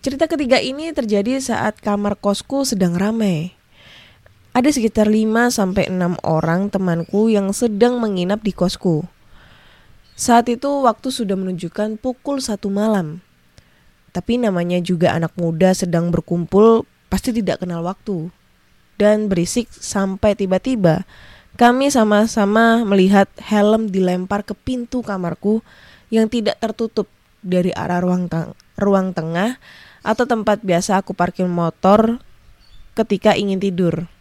Cerita 0.04 0.28
ketiga 0.28 0.60
ini 0.60 0.92
terjadi 0.92 1.40
saat 1.40 1.80
kamar 1.80 2.20
kosku 2.20 2.68
sedang 2.68 3.00
ramai. 3.00 3.61
Ada 4.52 4.68
sekitar 4.68 5.08
5 5.08 5.48
sampai 5.48 5.88
6 5.88 6.20
orang 6.28 6.68
temanku 6.68 7.32
yang 7.32 7.56
sedang 7.56 7.96
menginap 7.96 8.44
di 8.44 8.52
kosku. 8.52 9.00
Saat 10.12 10.52
itu 10.52 10.68
waktu 10.84 11.08
sudah 11.08 11.40
menunjukkan 11.40 11.96
pukul 11.96 12.36
satu 12.36 12.68
malam. 12.68 13.24
Tapi 14.12 14.36
namanya 14.36 14.76
juga 14.84 15.16
anak 15.16 15.32
muda 15.40 15.72
sedang 15.72 16.12
berkumpul 16.12 16.84
pasti 17.08 17.32
tidak 17.32 17.64
kenal 17.64 17.80
waktu. 17.80 18.28
Dan 19.00 19.32
berisik 19.32 19.72
sampai 19.72 20.36
tiba-tiba 20.36 21.08
kami 21.56 21.88
sama-sama 21.88 22.84
melihat 22.84 23.32
helm 23.40 23.88
dilempar 23.88 24.44
ke 24.44 24.52
pintu 24.52 25.00
kamarku 25.00 25.64
yang 26.12 26.28
tidak 26.28 26.60
tertutup 26.60 27.08
dari 27.40 27.72
arah 27.72 28.04
ruang, 28.04 28.28
teng 28.28 28.52
ruang 28.76 29.16
tengah 29.16 29.56
atau 30.04 30.28
tempat 30.28 30.60
biasa 30.60 31.00
aku 31.00 31.16
parkir 31.16 31.48
motor 31.48 32.20
ketika 32.92 33.32
ingin 33.32 33.56
tidur. 33.56 34.12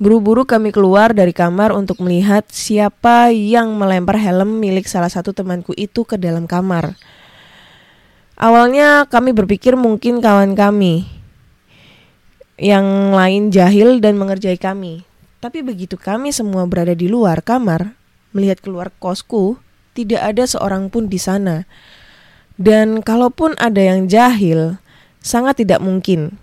Buru-buru 0.00 0.48
kami 0.48 0.72
keluar 0.72 1.12
dari 1.12 1.36
kamar 1.36 1.76
untuk 1.76 2.00
melihat 2.00 2.48
siapa 2.48 3.28
yang 3.36 3.76
melempar 3.76 4.16
helm 4.16 4.56
milik 4.56 4.88
salah 4.88 5.12
satu 5.12 5.36
temanku 5.36 5.76
itu 5.76 6.08
ke 6.08 6.16
dalam 6.16 6.48
kamar. 6.48 6.96
Awalnya 8.40 9.04
kami 9.12 9.36
berpikir 9.36 9.76
mungkin 9.76 10.24
kawan 10.24 10.56
kami 10.56 11.04
yang 12.56 13.12
lain 13.12 13.52
jahil 13.52 14.00
dan 14.00 14.16
mengerjai 14.16 14.56
kami. 14.56 15.04
Tapi 15.36 15.60
begitu 15.60 16.00
kami 16.00 16.32
semua 16.32 16.64
berada 16.64 16.96
di 16.96 17.04
luar 17.04 17.44
kamar, 17.44 17.92
melihat 18.32 18.64
keluar 18.64 18.88
kosku, 18.96 19.60
tidak 19.92 20.32
ada 20.32 20.48
seorang 20.48 20.88
pun 20.88 21.12
di 21.12 21.20
sana. 21.20 21.68
Dan 22.56 23.04
kalaupun 23.04 23.52
ada 23.60 23.84
yang 23.84 24.08
jahil, 24.08 24.80
sangat 25.20 25.60
tidak 25.60 25.84
mungkin 25.84 26.40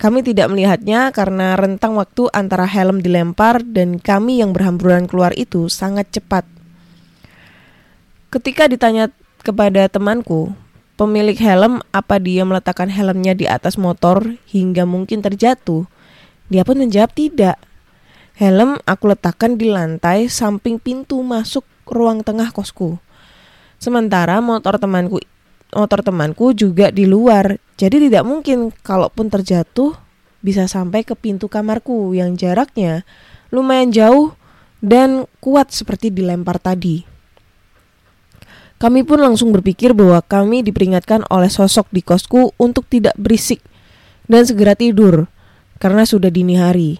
kami 0.00 0.24
tidak 0.24 0.48
melihatnya 0.48 1.12
karena 1.12 1.60
rentang 1.60 1.92
waktu 1.92 2.32
antara 2.32 2.64
helm 2.64 3.04
dilempar 3.04 3.60
dan 3.60 4.00
kami 4.00 4.40
yang 4.40 4.56
berhamburan 4.56 5.04
keluar 5.04 5.36
itu 5.36 5.68
sangat 5.68 6.08
cepat. 6.08 6.48
Ketika 8.32 8.64
ditanya 8.64 9.12
kepada 9.44 9.92
temanku, 9.92 10.56
pemilik 10.96 11.36
helm 11.36 11.84
apa 11.92 12.16
dia 12.16 12.48
meletakkan 12.48 12.88
helmnya 12.88 13.36
di 13.36 13.44
atas 13.44 13.76
motor 13.76 14.40
hingga 14.48 14.88
mungkin 14.88 15.20
terjatuh, 15.20 15.84
dia 16.48 16.64
pun 16.64 16.80
menjawab 16.80 17.12
tidak. 17.12 17.60
Helm 18.40 18.80
aku 18.88 19.12
letakkan 19.12 19.60
di 19.60 19.68
lantai 19.68 20.32
samping 20.32 20.80
pintu 20.80 21.20
masuk 21.20 21.68
ruang 21.84 22.24
tengah 22.24 22.48
kosku. 22.56 22.96
Sementara 23.76 24.40
motor 24.40 24.80
temanku 24.80 25.20
motor 25.74 26.02
temanku 26.02 26.52
juga 26.54 26.90
di 26.90 27.06
luar. 27.06 27.58
Jadi 27.78 28.10
tidak 28.10 28.26
mungkin 28.26 28.74
kalaupun 28.84 29.30
terjatuh 29.32 29.96
bisa 30.40 30.64
sampai 30.66 31.04
ke 31.04 31.12
pintu 31.16 31.46
kamarku 31.48 32.16
yang 32.16 32.36
jaraknya 32.36 33.04
lumayan 33.52 33.92
jauh 33.92 34.32
dan 34.80 35.28
kuat 35.42 35.70
seperti 35.70 36.08
dilempar 36.08 36.56
tadi. 36.56 37.04
Kami 38.80 39.04
pun 39.04 39.20
langsung 39.20 39.52
berpikir 39.52 39.92
bahwa 39.92 40.24
kami 40.24 40.64
diperingatkan 40.64 41.28
oleh 41.28 41.52
sosok 41.52 41.92
di 41.92 42.00
kosku 42.00 42.56
untuk 42.56 42.88
tidak 42.88 43.12
berisik 43.20 43.60
dan 44.24 44.48
segera 44.48 44.72
tidur 44.72 45.28
karena 45.76 46.08
sudah 46.08 46.32
dini 46.32 46.56
hari. 46.56 46.96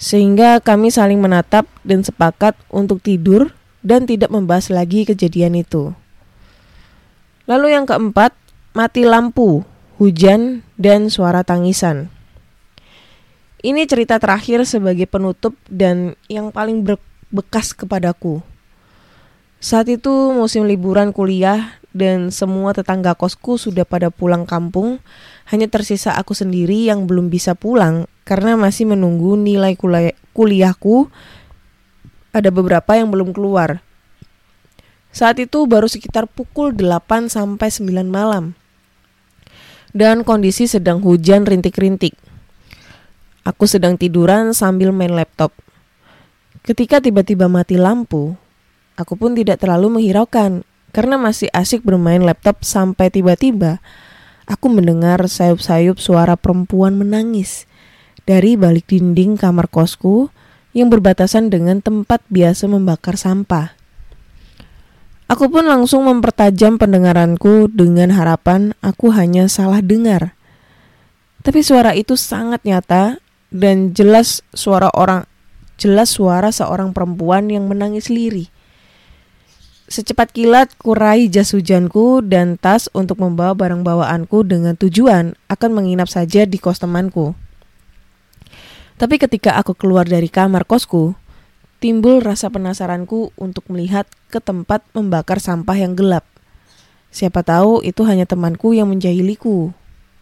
Sehingga 0.00 0.64
kami 0.64 0.88
saling 0.88 1.20
menatap 1.20 1.68
dan 1.84 2.00
sepakat 2.00 2.56
untuk 2.72 3.04
tidur 3.04 3.52
dan 3.84 4.08
tidak 4.08 4.32
membahas 4.32 4.72
lagi 4.72 5.04
kejadian 5.04 5.60
itu. 5.60 5.92
Lalu 7.52 7.76
yang 7.76 7.84
keempat, 7.84 8.32
mati 8.72 9.04
lampu, 9.04 9.60
hujan, 10.00 10.64
dan 10.80 11.12
suara 11.12 11.44
tangisan. 11.44 12.08
Ini 13.60 13.84
cerita 13.84 14.16
terakhir 14.16 14.64
sebagai 14.64 15.04
penutup 15.04 15.52
dan 15.68 16.16
yang 16.32 16.48
paling 16.48 16.80
berbekas 16.80 17.76
kepadaku. 17.76 18.40
Saat 19.60 19.92
itu 19.92 20.32
musim 20.32 20.64
liburan 20.64 21.12
kuliah 21.12 21.76
dan 21.92 22.32
semua 22.32 22.72
tetangga 22.72 23.12
kosku 23.12 23.60
sudah 23.60 23.84
pada 23.84 24.08
pulang 24.08 24.48
kampung, 24.48 25.04
hanya 25.52 25.68
tersisa 25.68 26.16
aku 26.16 26.32
sendiri 26.32 26.88
yang 26.88 27.04
belum 27.04 27.28
bisa 27.28 27.52
pulang 27.52 28.08
karena 28.24 28.56
masih 28.56 28.88
menunggu 28.88 29.36
nilai 29.36 29.76
kuliahku. 30.32 31.12
Ada 32.32 32.48
beberapa 32.48 32.96
yang 32.96 33.12
belum 33.12 33.36
keluar. 33.36 33.84
Saat 35.12 35.38
itu 35.44 35.68
baru 35.68 35.86
sekitar 35.86 36.24
pukul 36.24 36.72
8 36.72 37.28
sampai 37.28 37.68
9 37.68 38.08
malam. 38.08 38.56
Dan 39.92 40.24
kondisi 40.24 40.64
sedang 40.64 41.04
hujan 41.04 41.44
rintik-rintik. 41.44 42.16
Aku 43.44 43.68
sedang 43.68 44.00
tiduran 44.00 44.56
sambil 44.56 44.88
main 44.88 45.12
laptop. 45.12 45.52
Ketika 46.64 47.04
tiba-tiba 47.04 47.44
mati 47.52 47.76
lampu, 47.76 48.32
aku 48.96 49.14
pun 49.20 49.36
tidak 49.36 49.60
terlalu 49.60 50.00
menghiraukan 50.00 50.64
karena 50.96 51.20
masih 51.20 51.52
asik 51.52 51.84
bermain 51.84 52.24
laptop 52.24 52.64
sampai 52.64 53.12
tiba-tiba 53.12 53.84
aku 54.46 54.68
mendengar 54.68 55.22
sayup-sayup 55.26 55.98
suara 55.98 56.36
perempuan 56.36 56.96
menangis 56.96 57.64
dari 58.28 58.54
balik 58.54 58.86
dinding 58.90 59.40
kamar 59.40 59.66
kosku 59.66 60.30
yang 60.72 60.88
berbatasan 60.88 61.52
dengan 61.52 61.84
tempat 61.84 62.24
biasa 62.32 62.68
membakar 62.70 63.18
sampah. 63.18 63.81
Aku 65.32 65.48
pun 65.48 65.64
langsung 65.64 66.04
mempertajam 66.04 66.76
pendengaranku 66.76 67.72
dengan 67.72 68.12
harapan 68.12 68.76
aku 68.84 69.08
hanya 69.16 69.48
salah 69.48 69.80
dengar. 69.80 70.36
Tapi 71.40 71.64
suara 71.64 71.96
itu 71.96 72.20
sangat 72.20 72.60
nyata 72.68 73.16
dan 73.48 73.96
jelas 73.96 74.44
suara 74.52 74.92
orang 74.92 75.24
jelas 75.80 76.12
suara 76.12 76.52
seorang 76.52 76.92
perempuan 76.92 77.48
yang 77.48 77.64
menangis 77.64 78.12
lirih. 78.12 78.52
Secepat 79.88 80.36
kilat 80.36 80.76
kurai 80.76 81.32
jas 81.32 81.56
hujanku 81.56 82.20
dan 82.20 82.60
tas 82.60 82.92
untuk 82.92 83.16
membawa 83.16 83.56
barang 83.56 83.80
bawaanku 83.80 84.44
dengan 84.44 84.76
tujuan 84.76 85.32
akan 85.48 85.70
menginap 85.72 86.12
saja 86.12 86.44
di 86.44 86.60
kos 86.60 86.84
temanku. 86.84 87.32
Tapi 89.00 89.16
ketika 89.16 89.56
aku 89.56 89.72
keluar 89.72 90.04
dari 90.04 90.28
kamar 90.28 90.68
kosku, 90.68 91.16
timbul 91.82 92.22
rasa 92.22 92.46
penasaranku 92.46 93.34
untuk 93.34 93.66
melihat 93.66 94.06
ke 94.30 94.38
tempat 94.38 94.86
membakar 94.94 95.42
sampah 95.42 95.74
yang 95.74 95.98
gelap. 95.98 96.22
Siapa 97.10 97.42
tahu 97.42 97.82
itu 97.82 98.06
hanya 98.06 98.22
temanku 98.22 98.70
yang 98.70 98.86
menjahiliku, 98.86 99.74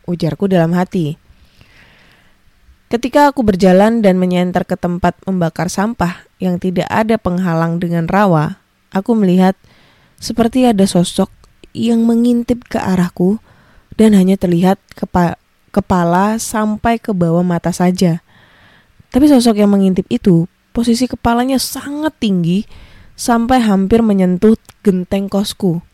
ujarku 0.09 0.49
dalam 0.49 0.73
hati. 0.73 1.21
Ketika 2.89 3.31
aku 3.31 3.45
berjalan 3.47 4.01
dan 4.01 4.19
menyenter 4.19 4.67
ke 4.67 4.75
tempat 4.75 5.15
membakar 5.29 5.71
sampah 5.71 6.27
yang 6.43 6.59
tidak 6.59 6.89
ada 6.91 7.21
penghalang 7.21 7.79
dengan 7.79 8.09
rawa, 8.09 8.59
aku 8.91 9.15
melihat 9.15 9.55
seperti 10.19 10.67
ada 10.67 10.89
sosok 10.89 11.31
yang 11.71 12.03
mengintip 12.03 12.67
ke 12.67 12.81
arahku 12.81 13.39
dan 13.95 14.17
hanya 14.17 14.35
terlihat 14.35 14.81
kepa 14.97 15.39
kepala 15.71 16.43
sampai 16.43 16.99
ke 16.99 17.15
bawah 17.15 17.47
mata 17.47 17.71
saja. 17.71 18.27
Tapi 19.15 19.31
sosok 19.31 19.63
yang 19.63 19.71
mengintip 19.71 20.11
itu, 20.11 20.51
posisi 20.81 21.05
kepalanya 21.05 21.61
sangat 21.61 22.17
tinggi 22.17 22.65
sampai 23.13 23.61
hampir 23.61 24.01
menyentuh 24.01 24.57
genteng 24.81 25.29
kosku. 25.29 25.85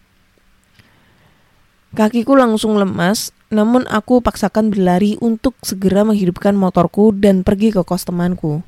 Kakiku 1.91 2.39
langsung 2.39 2.79
lemas, 2.79 3.35
namun 3.51 3.83
aku 3.91 4.23
paksakan 4.23 4.71
berlari 4.71 5.19
untuk 5.19 5.59
segera 5.67 6.07
menghidupkan 6.07 6.55
motorku 6.55 7.11
dan 7.11 7.43
pergi 7.43 7.75
ke 7.75 7.83
kos 7.83 8.07
temanku. 8.07 8.63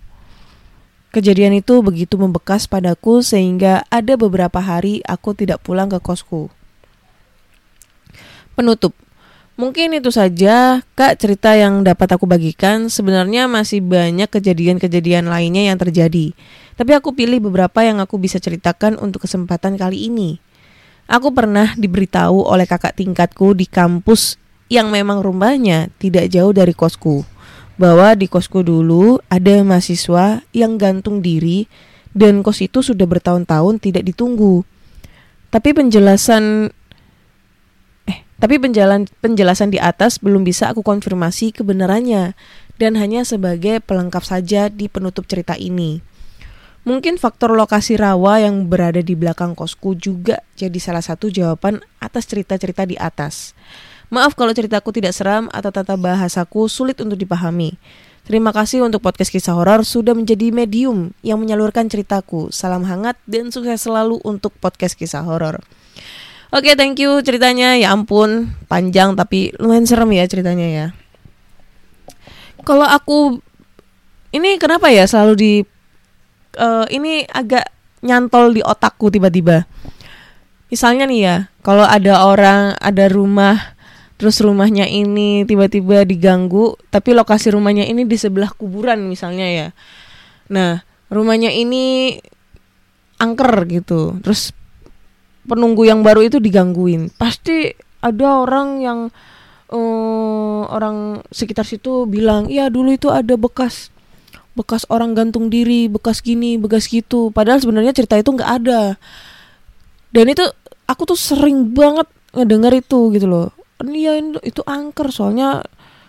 Kejadian 1.15 1.55
itu 1.55 1.79
begitu 1.87 2.19
membekas 2.19 2.67
padaku 2.67 3.23
sehingga 3.23 3.87
ada 3.87 4.19
beberapa 4.19 4.59
hari 4.59 4.99
aku 5.07 5.39
tidak 5.39 5.63
pulang 5.63 5.87
ke 5.87 6.03
kosku. 6.03 6.51
Penutup. 8.59 8.91
Mungkin 9.59 9.91
itu 9.91 10.15
saja 10.15 10.87
Kak 10.95 11.19
cerita 11.19 11.51
yang 11.59 11.83
dapat 11.83 12.15
aku 12.15 12.31
bagikan. 12.31 12.87
Sebenarnya 12.87 13.51
masih 13.51 13.83
banyak 13.83 14.31
kejadian-kejadian 14.31 15.27
lainnya 15.27 15.67
yang 15.67 15.75
terjadi. 15.75 16.31
Tapi 16.79 16.95
aku 16.95 17.11
pilih 17.11 17.43
beberapa 17.43 17.83
yang 17.83 17.99
aku 17.99 18.23
bisa 18.23 18.39
ceritakan 18.39 18.95
untuk 19.03 19.27
kesempatan 19.27 19.75
kali 19.75 20.07
ini. 20.07 20.39
Aku 21.11 21.35
pernah 21.35 21.75
diberitahu 21.75 22.47
oleh 22.47 22.71
kakak 22.71 23.03
tingkatku 23.03 23.59
di 23.59 23.67
kampus 23.67 24.39
yang 24.71 24.95
memang 24.95 25.27
rumahnya 25.27 25.91
tidak 25.99 26.31
jauh 26.31 26.55
dari 26.55 26.71
kosku. 26.71 27.27
Bahwa 27.75 28.15
di 28.15 28.31
kosku 28.31 28.63
dulu 28.63 29.19
ada 29.27 29.59
mahasiswa 29.67 30.39
yang 30.55 30.79
gantung 30.79 31.19
diri 31.19 31.67
dan 32.15 32.47
kos 32.47 32.63
itu 32.63 32.79
sudah 32.79 33.11
bertahun-tahun 33.11 33.83
tidak 33.83 34.07
ditunggu. 34.07 34.63
Tapi 35.51 35.75
penjelasan 35.75 36.71
tapi 38.39 38.63
penjalan 38.63 39.11
penjelasan 39.19 39.75
di 39.75 39.83
atas 39.83 40.23
belum 40.23 40.47
bisa 40.47 40.71
aku 40.71 40.87
konfirmasi 40.87 41.51
kebenarannya 41.51 42.39
dan 42.79 42.95
hanya 42.95 43.27
sebagai 43.27 43.83
pelengkap 43.83 44.23
saja 44.23 44.71
di 44.71 44.87
penutup 44.87 45.27
cerita 45.27 45.59
ini. 45.59 45.99
Mungkin 46.87 47.19
faktor 47.21 47.53
lokasi 47.53 47.99
rawa 47.99 48.41
yang 48.41 48.71
berada 48.71 49.03
di 49.03 49.13
belakang 49.13 49.53
kosku 49.53 49.99
juga 49.99 50.41
jadi 50.57 50.79
salah 50.79 51.03
satu 51.03 51.29
jawaban 51.29 51.83
atas 52.01 52.25
cerita-cerita 52.31 52.87
di 52.89 52.97
atas. 52.97 53.53
Maaf 54.09 54.33
kalau 54.33 54.57
ceritaku 54.57 54.89
tidak 54.95 55.13
seram 55.13 55.53
atau 55.53 55.69
tata 55.69 56.01
bahasaku 56.01 56.65
sulit 56.71 56.97
untuk 57.05 57.21
dipahami. 57.21 57.77
Terima 58.25 58.57
kasih 58.57 58.81
untuk 58.85 59.05
podcast 59.05 59.29
kisah 59.29 59.53
horor 59.53 59.85
sudah 59.85 60.17
menjadi 60.17 60.49
medium 60.49 61.13
yang 61.21 61.37
menyalurkan 61.37 61.93
ceritaku. 61.93 62.49
Salam 62.49 62.89
hangat 62.89 63.21
dan 63.29 63.53
sukses 63.53 63.85
selalu 63.85 64.17
untuk 64.25 64.57
podcast 64.57 64.97
kisah 64.97 65.25
horor. 65.29 65.61
Oke, 66.49 66.73
thank 66.81 66.97
you 66.97 67.21
ceritanya. 67.21 67.77
Ya 67.77 67.93
ampun, 67.93 68.57
panjang 68.73 69.13
tapi 69.13 69.53
lumayan 69.61 69.85
serem 69.85 70.09
ya 70.17 70.25
ceritanya 70.25 70.65
ya. 70.65 70.87
Kalau 72.65 72.89
aku 72.89 73.41
ini 74.33 74.57
kenapa 74.57 74.89
ya 74.89 75.05
selalu 75.05 75.35
di 75.37 75.53
uh, 76.57 76.85
ini 76.89 77.25
agak 77.29 77.69
nyantol 78.01 78.57
di 78.57 78.65
otakku 78.65 79.13
tiba-tiba. 79.13 79.69
Misalnya 80.69 81.09
nih 81.09 81.21
ya, 81.25 81.37
kalau 81.65 81.85
ada 81.85 82.29
orang, 82.29 82.77
ada 82.77 83.09
rumah, 83.09 83.73
terus 84.21 84.37
rumahnya 84.45 84.85
ini 84.85 85.49
tiba-tiba 85.49 86.05
diganggu, 86.05 86.77
tapi 86.93 87.17
lokasi 87.17 87.57
rumahnya 87.57 87.89
ini 87.89 88.05
di 88.05 88.21
sebelah 88.21 88.53
kuburan 88.53 89.09
misalnya 89.09 89.49
ya. 89.49 89.69
Nah, 90.53 90.85
rumahnya 91.09 91.49
ini 91.57 92.17
angker 93.17 93.65
gitu, 93.65 94.21
terus 94.21 94.53
penunggu 95.49 95.89
yang 95.89 96.05
baru 96.05 96.29
itu 96.29 96.37
digangguin, 96.39 97.09
pasti 97.17 97.73
ada 98.05 98.45
orang 98.45 98.69
yang 98.85 98.99
uh, 99.73 100.63
orang 100.69 101.25
sekitar 101.33 101.65
situ 101.65 102.05
bilang, 102.05 102.47
iya 102.53 102.69
dulu 102.69 102.93
itu 102.93 103.09
ada 103.09 103.35
bekas 103.41 103.91
bekas 104.59 104.83
orang 104.91 105.15
gantung 105.15 105.47
diri, 105.47 105.87
bekas 105.87 106.19
gini, 106.19 106.59
bekas 106.59 106.91
gitu. 106.91 107.31
Padahal 107.31 107.63
sebenarnya 107.63 107.95
cerita 107.95 108.19
itu 108.19 108.35
nggak 108.35 108.51
ada. 108.59 108.99
Dan 110.11 110.27
itu 110.35 110.43
aku 110.91 111.15
tuh 111.15 111.15
sering 111.15 111.71
banget 111.71 112.11
ngedenger 112.35 112.83
itu 112.83 113.15
gitu 113.15 113.27
loh. 113.31 113.55
Iya 113.79 114.19
itu 114.43 114.59
angker 114.67 115.15
soalnya 115.15 115.63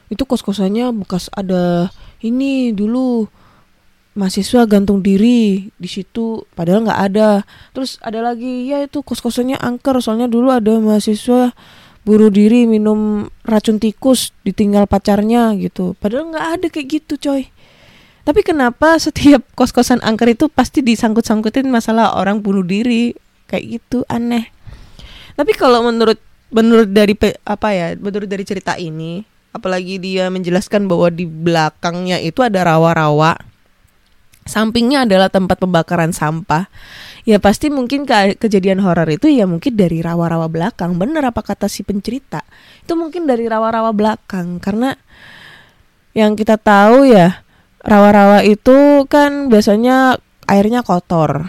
itu 0.10 0.25
kos-kosannya 0.25 0.89
bekas 1.06 1.30
ada 1.30 1.93
ini 2.25 2.73
dulu 2.73 3.30
mahasiswa 4.19 4.67
gantung 4.67 4.99
diri 4.99 5.71
di 5.79 5.88
situ 5.88 6.43
padahal 6.51 6.84
nggak 6.84 7.01
ada. 7.08 7.47
Terus 7.71 7.95
ada 8.03 8.19
lagi 8.19 8.67
ya 8.67 8.84
itu 8.84 8.99
kos-kosannya 8.99 9.55
angker. 9.55 9.95
Soalnya 10.03 10.27
dulu 10.27 10.51
ada 10.51 10.75
mahasiswa 10.75 11.55
bunuh 12.03 12.27
diri 12.27 12.67
minum 12.67 13.32
racun 13.47 13.79
tikus 13.79 14.36
ditinggal 14.43 14.91
pacarnya 14.91 15.55
gitu. 15.55 15.95
Padahal 16.03 16.36
nggak 16.36 16.47
ada 16.60 16.67
kayak 16.67 16.88
gitu 16.99 17.15
coy. 17.15 17.47
Tapi 18.27 18.41
kenapa 18.43 18.99
setiap 18.99 19.47
kos-kosan 19.58 20.03
angker 20.03 20.36
itu 20.36 20.51
pasti 20.51 20.84
disangkut-sangkutin 20.84 21.71
masalah 21.71 22.19
orang 22.19 22.43
bunuh 22.43 22.67
diri? 22.67 23.15
Kayak 23.47 23.79
gitu 23.79 24.03
aneh. 24.12 24.51
Tapi 25.39 25.55
kalau 25.55 25.82
menurut 25.88 26.19
menurut 26.51 26.91
dari 26.91 27.15
apa 27.47 27.69
ya, 27.71 27.88
menurut 27.97 28.27
dari 28.29 28.43
cerita 28.45 28.77
ini, 28.77 29.25
apalagi 29.49 29.97
dia 29.97 30.29
menjelaskan 30.29 30.86
bahwa 30.86 31.10
di 31.10 31.25
belakangnya 31.25 32.21
itu 32.21 32.45
ada 32.45 32.62
rawa-rawa. 32.67 33.49
Sampingnya 34.50 35.06
adalah 35.06 35.30
tempat 35.30 35.62
pembakaran 35.62 36.10
sampah. 36.10 36.66
Ya 37.22 37.38
pasti 37.38 37.70
mungkin 37.70 38.10
ke 38.10 38.34
kejadian 38.42 38.82
horor 38.82 39.06
itu 39.06 39.30
ya 39.30 39.46
mungkin 39.46 39.78
dari 39.78 40.02
rawa-rawa 40.02 40.50
belakang. 40.50 40.98
Bener 40.98 41.22
apa 41.22 41.46
kata 41.46 41.70
si 41.70 41.86
pencerita? 41.86 42.42
Itu 42.82 42.98
mungkin 42.98 43.30
dari 43.30 43.46
rawa-rawa 43.46 43.94
belakang 43.94 44.58
karena 44.58 44.98
yang 46.18 46.34
kita 46.34 46.58
tahu 46.58 47.06
ya 47.06 47.46
rawa-rawa 47.86 48.42
itu 48.42 49.06
kan 49.06 49.54
biasanya 49.54 50.18
airnya 50.50 50.82
kotor, 50.82 51.46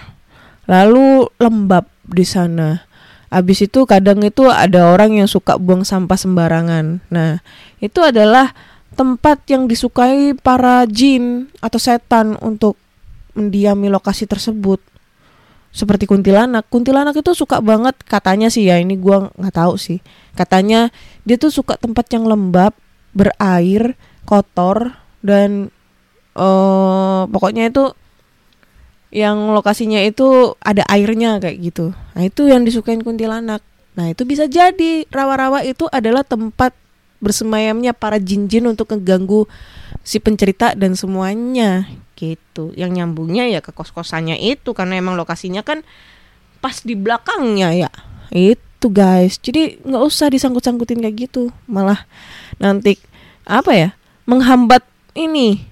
lalu 0.68 1.24
lembab 1.40 1.88
di 2.04 2.28
sana. 2.28 2.84
Abis 3.30 3.64
itu 3.64 3.86
kadang 3.86 4.20
itu 4.26 4.50
ada 4.50 4.92
orang 4.92 5.16
yang 5.16 5.30
suka 5.30 5.56
buang 5.56 5.86
sampah 5.86 6.18
sembarangan. 6.18 7.00
Nah, 7.08 7.40
itu 7.78 8.02
adalah 8.02 8.52
tempat 8.98 9.46
yang 9.48 9.70
disukai 9.70 10.34
para 10.34 10.84
jin 10.84 11.48
atau 11.62 11.78
setan 11.78 12.34
untuk 12.42 12.74
mendiami 13.34 13.90
lokasi 13.92 14.26
tersebut. 14.26 14.82
Seperti 15.70 16.10
kuntilanak. 16.10 16.66
Kuntilanak 16.66 17.14
itu 17.14 17.30
suka 17.34 17.62
banget 17.62 17.94
katanya 18.02 18.50
sih 18.50 18.66
ya, 18.66 18.78
ini 18.82 18.98
gua 18.98 19.30
nggak 19.38 19.54
tahu 19.54 19.78
sih. 19.78 20.02
Katanya 20.34 20.90
dia 21.22 21.38
tuh 21.38 21.54
suka 21.54 21.78
tempat 21.78 22.10
yang 22.10 22.26
lembab, 22.26 22.74
berair, 23.14 23.94
kotor 24.26 24.98
dan 25.22 25.70
uh, 26.34 27.26
pokoknya 27.30 27.70
itu 27.70 27.94
yang 29.10 29.50
lokasinya 29.50 29.98
itu 30.06 30.54
ada 30.62 30.86
airnya 30.86 31.42
kayak 31.42 31.58
gitu. 31.58 31.90
Nah, 32.14 32.22
itu 32.22 32.46
yang 32.46 32.62
disukain 32.62 33.02
kuntilanak. 33.02 33.62
Nah, 33.98 34.06
itu 34.06 34.22
bisa 34.22 34.46
jadi 34.46 35.06
rawa-rawa 35.10 35.66
itu 35.66 35.90
adalah 35.90 36.22
tempat 36.22 36.70
bersemayamnya 37.18 37.92
para 37.92 38.16
jin-jin 38.22 38.64
untuk 38.70 38.94
ngeganggu 38.94 39.50
si 40.00 40.22
pencerita 40.22 40.72
dan 40.72 40.96
semuanya 40.96 41.84
gitu. 42.20 42.76
Yang 42.76 43.00
nyambungnya 43.00 43.48
ya 43.48 43.64
ke 43.64 43.72
kos-kosannya 43.72 44.36
itu 44.36 44.76
karena 44.76 45.00
emang 45.00 45.16
lokasinya 45.16 45.64
kan 45.64 45.80
pas 46.60 46.84
di 46.84 46.92
belakangnya 46.92 47.72
ya. 47.72 47.90
Itu 48.28 48.92
guys. 48.92 49.40
Jadi 49.40 49.80
nggak 49.80 50.04
usah 50.04 50.28
disangkut-sangkutin 50.28 51.00
kayak 51.00 51.32
gitu. 51.32 51.48
Malah 51.64 52.04
nanti 52.60 53.00
apa 53.48 53.72
ya? 53.72 53.88
Menghambat 54.28 54.84
ini 55.16 55.70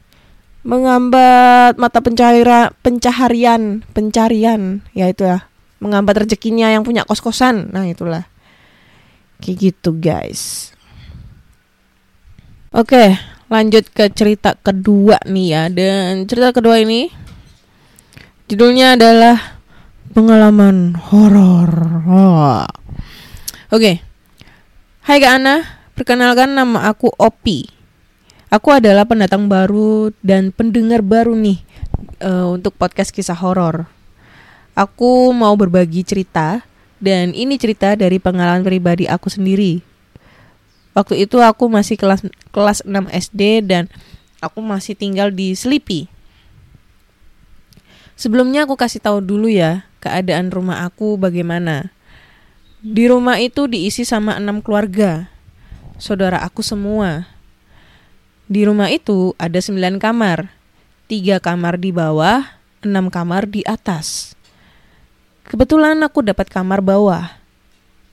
menghambat 0.66 1.78
mata 1.78 2.02
pencaharian 2.02 2.74
pencaharian 2.82 3.86
pencarian 3.94 4.82
ya 4.92 5.06
itu 5.08 5.22
ya 5.24 5.46
menghambat 5.78 6.26
rezekinya 6.26 6.68
yang 6.68 6.82
punya 6.82 7.06
kos-kosan 7.06 7.70
nah 7.70 7.86
itulah 7.86 8.26
kayak 9.38 9.72
gitu 9.72 9.94
guys 9.94 10.74
oke 12.74 13.16
lanjut 13.48 13.88
ke 13.92 14.12
cerita 14.12 14.56
kedua 14.56 15.20
nih 15.24 15.46
ya 15.48 15.62
dan 15.72 16.28
cerita 16.28 16.52
kedua 16.52 16.80
ini 16.84 17.08
judulnya 18.48 18.96
adalah 19.00 19.60
pengalaman 20.12 20.96
horor 20.96 21.70
oh. 22.08 22.64
oke 23.72 23.92
hai 25.04 25.18
kak 25.20 25.32
Ana 25.40 25.64
perkenalkan 25.96 26.52
nama 26.52 26.92
aku 26.92 27.08
Opi 27.16 27.78
Aku 28.48 28.72
adalah 28.72 29.04
pendatang 29.04 29.44
baru 29.44 30.08
dan 30.24 30.56
pendengar 30.56 31.04
baru 31.04 31.36
nih 31.36 31.60
uh, 32.24 32.48
untuk 32.48 32.72
podcast 32.80 33.12
kisah 33.12 33.36
horor. 33.36 33.84
Aku 34.72 35.36
mau 35.36 35.52
berbagi 35.52 36.00
cerita 36.00 36.64
dan 36.96 37.36
ini 37.36 37.60
cerita 37.60 37.92
dari 37.92 38.16
pengalaman 38.16 38.64
pribadi 38.64 39.04
aku 39.04 39.28
sendiri. 39.28 39.84
Waktu 40.98 41.30
itu 41.30 41.38
aku 41.38 41.70
masih 41.70 41.94
kelas 41.94 42.26
kelas 42.50 42.82
6 42.82 42.90
SD 43.30 43.62
dan 43.62 43.86
aku 44.42 44.58
masih 44.58 44.98
tinggal 44.98 45.30
di 45.30 45.54
Sleepy. 45.54 46.10
Sebelumnya 48.18 48.66
aku 48.66 48.74
kasih 48.74 48.98
tahu 48.98 49.22
dulu 49.22 49.46
ya 49.46 49.86
keadaan 50.02 50.50
rumah 50.50 50.82
aku 50.82 51.14
bagaimana. 51.14 51.94
Di 52.82 53.06
rumah 53.06 53.38
itu 53.38 53.70
diisi 53.70 54.02
sama 54.02 54.34
enam 54.34 54.58
keluarga, 54.58 55.30
saudara 56.02 56.42
aku 56.42 56.66
semua 56.66 57.38
di 58.48 58.64
rumah 58.64 58.88
itu 58.88 59.36
ada 59.36 59.60
sembilan 59.60 60.00
kamar, 60.00 60.48
tiga 61.04 61.36
kamar 61.36 61.76
di 61.76 61.92
bawah, 61.92 62.48
enam 62.80 63.12
kamar 63.12 63.44
di 63.44 63.60
atas. 63.68 64.32
Kebetulan 65.44 66.00
aku 66.00 66.24
dapat 66.24 66.48
kamar 66.48 66.80
bawah, 66.80 67.28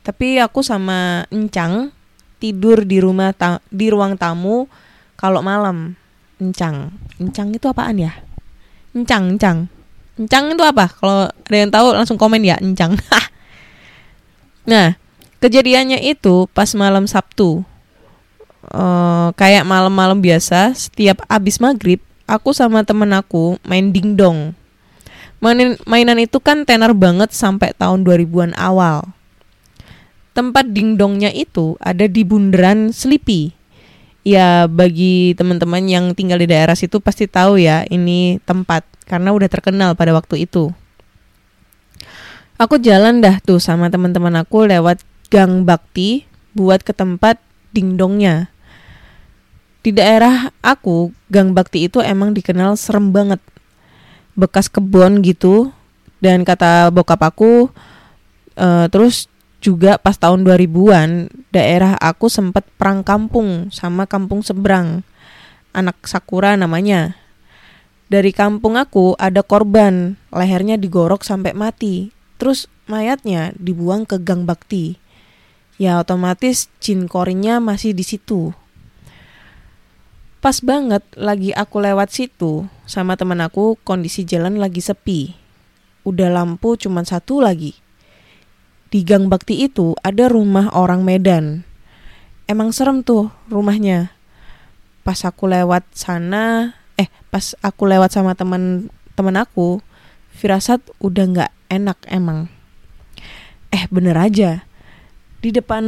tapi 0.04 0.36
aku 0.44 0.60
sama 0.60 1.24
Encang 1.32 1.95
tidur 2.42 2.84
di 2.84 3.00
rumah 3.00 3.32
ta 3.32 3.64
di 3.72 3.90
ruang 3.90 4.20
tamu 4.20 4.68
kalau 5.16 5.40
malam. 5.44 5.96
Encang, 6.36 6.92
Encang 7.16 7.56
itu 7.56 7.64
apaan 7.72 7.96
ya? 7.96 8.12
Encang, 8.92 9.40
Encang, 9.40 9.72
Encang 10.20 10.52
itu 10.52 10.64
apa? 10.68 10.92
Kalau 10.92 11.32
ada 11.32 11.56
yang 11.56 11.72
tahu 11.72 11.96
langsung 11.96 12.20
komen 12.20 12.44
ya, 12.44 12.60
Encang. 12.60 13.00
nah, 14.72 15.00
kejadiannya 15.40 16.04
itu 16.04 16.52
pas 16.52 16.68
malam 16.76 17.08
Sabtu 17.08 17.64
uh, 18.74 19.30
kayak 19.38 19.68
malam-malam 19.68 20.18
biasa 20.18 20.74
setiap 20.74 21.22
abis 21.30 21.62
maghrib 21.62 22.02
aku 22.26 22.56
sama 22.56 22.82
temen 22.82 23.12
aku 23.14 23.62
main 23.62 23.94
dingdong 23.94 24.58
mainan 25.86 26.18
itu 26.18 26.42
kan 26.42 26.66
tenar 26.66 26.98
banget 26.98 27.30
sampai 27.30 27.76
tahun 27.78 28.02
2000-an 28.02 28.58
awal 28.58 29.14
tempat 30.36 30.68
dingdongnya 30.68 31.32
itu 31.32 31.80
ada 31.80 32.06
di 32.06 32.28
bundaran 32.28 32.92
Sleepy 32.92 33.56
ya 34.28 34.68
bagi 34.68 35.32
teman-teman 35.40 35.88
yang 35.88 36.06
tinggal 36.12 36.38
di 36.44 36.52
daerah 36.52 36.76
situ 36.76 37.00
pasti 37.00 37.26
tahu 37.26 37.56
ya 37.56 37.88
ini 37.88 38.44
tempat 38.44 38.84
karena 39.08 39.32
udah 39.32 39.48
terkenal 39.48 39.96
pada 39.96 40.12
waktu 40.12 40.44
itu 40.44 40.76
aku 42.60 42.76
jalan 42.84 43.24
dah 43.24 43.40
tuh 43.40 43.64
sama 43.64 43.88
teman-teman 43.88 44.44
aku 44.44 44.68
lewat 44.68 45.00
gang 45.32 45.64
bakti 45.64 46.28
buat 46.52 46.84
ke 46.84 46.92
tempat 46.92 47.40
dingdongnya 47.72 48.52
di 49.86 49.94
daerah 49.94 50.50
aku, 50.66 51.14
Gang 51.30 51.54
Bakti 51.54 51.86
itu 51.86 52.02
emang 52.02 52.34
dikenal 52.34 52.74
serem 52.74 53.14
banget. 53.14 53.38
Bekas 54.34 54.66
kebun 54.66 55.22
gitu. 55.22 55.70
Dan 56.18 56.42
kata 56.42 56.90
bokap 56.90 57.22
aku, 57.22 57.70
uh, 58.58 58.90
terus 58.90 59.30
juga 59.64 59.98
pas 59.98 60.16
tahun 60.16 60.46
2000-an, 60.46 61.32
daerah 61.50 61.98
aku 61.98 62.30
sempat 62.30 62.68
perang 62.76 63.02
kampung 63.02 63.70
sama 63.74 64.06
kampung 64.06 64.46
seberang. 64.46 65.02
Anak 65.76 66.08
Sakura 66.08 66.56
namanya. 66.56 67.20
Dari 68.06 68.30
kampung 68.32 68.78
aku 68.78 69.18
ada 69.18 69.42
korban, 69.42 70.16
lehernya 70.30 70.78
digorok 70.78 71.26
sampai 71.26 71.58
mati. 71.58 72.14
Terus 72.38 72.70
mayatnya 72.86 73.52
dibuang 73.58 74.06
ke 74.06 74.22
Gang 74.22 74.46
Bakti. 74.46 75.02
Ya 75.76 76.00
otomatis 76.00 76.72
jin 76.80 77.10
korinya 77.10 77.60
masih 77.60 77.92
di 77.92 78.06
situ. 78.06 78.56
Pas 80.40 80.62
banget 80.62 81.02
lagi 81.18 81.52
aku 81.58 81.82
lewat 81.82 82.14
situ 82.14 82.70
sama 82.86 83.18
temen 83.18 83.42
aku 83.42 83.76
kondisi 83.82 84.22
jalan 84.24 84.62
lagi 84.62 84.80
sepi. 84.80 85.34
Udah 86.06 86.30
lampu 86.30 86.78
cuma 86.78 87.02
satu 87.02 87.42
lagi. 87.42 87.85
Di 88.96 89.04
Gang 89.04 89.28
Bakti 89.28 89.60
itu 89.60 89.92
ada 90.08 90.32
rumah 90.32 90.72
orang 90.72 91.04
Medan. 91.04 91.68
Emang 92.48 92.72
serem 92.72 93.04
tuh 93.04 93.28
rumahnya. 93.52 94.16
Pas 95.04 95.20
aku 95.28 95.52
lewat 95.52 95.84
sana, 95.92 96.72
eh 96.96 97.12
pas 97.28 97.60
aku 97.60 97.92
lewat 97.92 98.16
sama 98.16 98.40
temen 98.40 98.88
aku, 99.36 99.84
firasat 100.32 100.80
udah 101.04 101.28
nggak 101.28 101.52
enak 101.68 102.00
emang. 102.08 102.48
Eh 103.68 103.84
bener 103.92 104.16
aja, 104.16 104.64
di 105.44 105.52
depan 105.52 105.84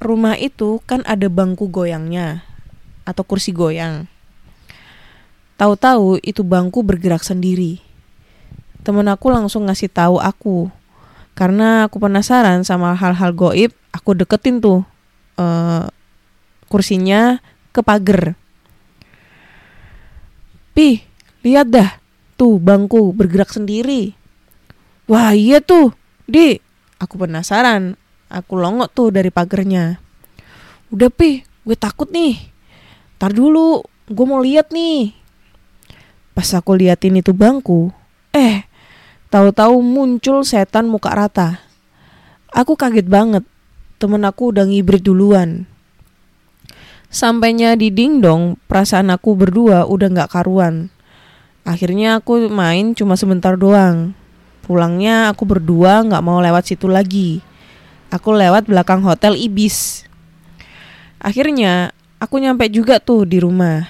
rumah 0.00 0.32
itu 0.40 0.80
kan 0.88 1.04
ada 1.04 1.28
bangku 1.28 1.68
goyangnya 1.68 2.40
atau 3.04 3.20
kursi 3.20 3.52
goyang. 3.52 4.08
Tahu-tahu 5.60 6.24
itu 6.24 6.40
bangku 6.40 6.80
bergerak 6.80 7.20
sendiri. 7.20 7.84
Temen 8.80 9.12
aku 9.12 9.28
langsung 9.28 9.68
ngasih 9.68 9.92
tahu 9.92 10.16
aku. 10.16 10.79
Karena 11.40 11.88
aku 11.88 11.96
penasaran 11.96 12.68
sama 12.68 12.92
hal-hal 12.92 13.32
goib, 13.32 13.72
aku 13.96 14.12
deketin 14.12 14.60
tuh 14.60 14.84
uh, 15.40 15.88
kursinya 16.68 17.40
ke 17.72 17.80
pagar. 17.80 18.36
Pi, 20.76 21.00
lihat 21.40 21.72
dah, 21.72 21.96
tuh 22.36 22.60
bangku 22.60 23.16
bergerak 23.16 23.48
sendiri. 23.56 24.12
Wah 25.08 25.32
iya 25.32 25.64
tuh, 25.64 25.96
di. 26.28 26.60
Aku 27.00 27.16
penasaran, 27.16 27.96
aku 28.28 28.60
longok 28.60 28.92
tuh 28.92 29.08
dari 29.08 29.32
pagernya. 29.32 29.96
Udah 30.92 31.08
pi, 31.08 31.40
gue 31.64 31.76
takut 31.80 32.12
nih. 32.12 32.36
Tar 33.16 33.32
dulu, 33.32 33.80
gue 34.12 34.26
mau 34.28 34.44
lihat 34.44 34.76
nih. 34.76 35.16
Pas 36.36 36.52
aku 36.52 36.76
liatin 36.76 37.16
itu 37.16 37.32
bangku, 37.32 37.88
eh, 38.36 38.68
tahu-tahu 39.30 39.80
muncul 39.80 40.42
setan 40.42 40.90
muka 40.90 41.14
rata. 41.14 41.62
Aku 42.50 42.74
kaget 42.74 43.06
banget. 43.06 43.46
Temen 44.02 44.26
aku 44.26 44.50
udah 44.52 44.66
ngibrit 44.66 45.00
duluan. 45.00 45.64
Sampainya 47.10 47.74
di 47.74 47.90
dingdong, 47.90 48.58
perasaan 48.66 49.10
aku 49.10 49.34
berdua 49.34 49.86
udah 49.86 50.08
gak 50.10 50.30
karuan. 50.34 50.90
Akhirnya 51.64 52.18
aku 52.20 52.50
main 52.50 52.92
cuma 52.92 53.14
sebentar 53.14 53.54
doang. 53.54 54.12
Pulangnya 54.66 55.30
aku 55.30 55.46
berdua 55.46 56.02
gak 56.06 56.22
mau 56.22 56.42
lewat 56.42 56.70
situ 56.74 56.86
lagi. 56.90 57.40
Aku 58.10 58.34
lewat 58.34 58.66
belakang 58.66 59.02
hotel 59.06 59.38
Ibis. 59.38 60.06
Akhirnya 61.20 61.92
Aku 62.20 62.36
nyampe 62.36 62.68
juga 62.68 63.00
tuh 63.00 63.24
di 63.24 63.40
rumah. 63.40 63.88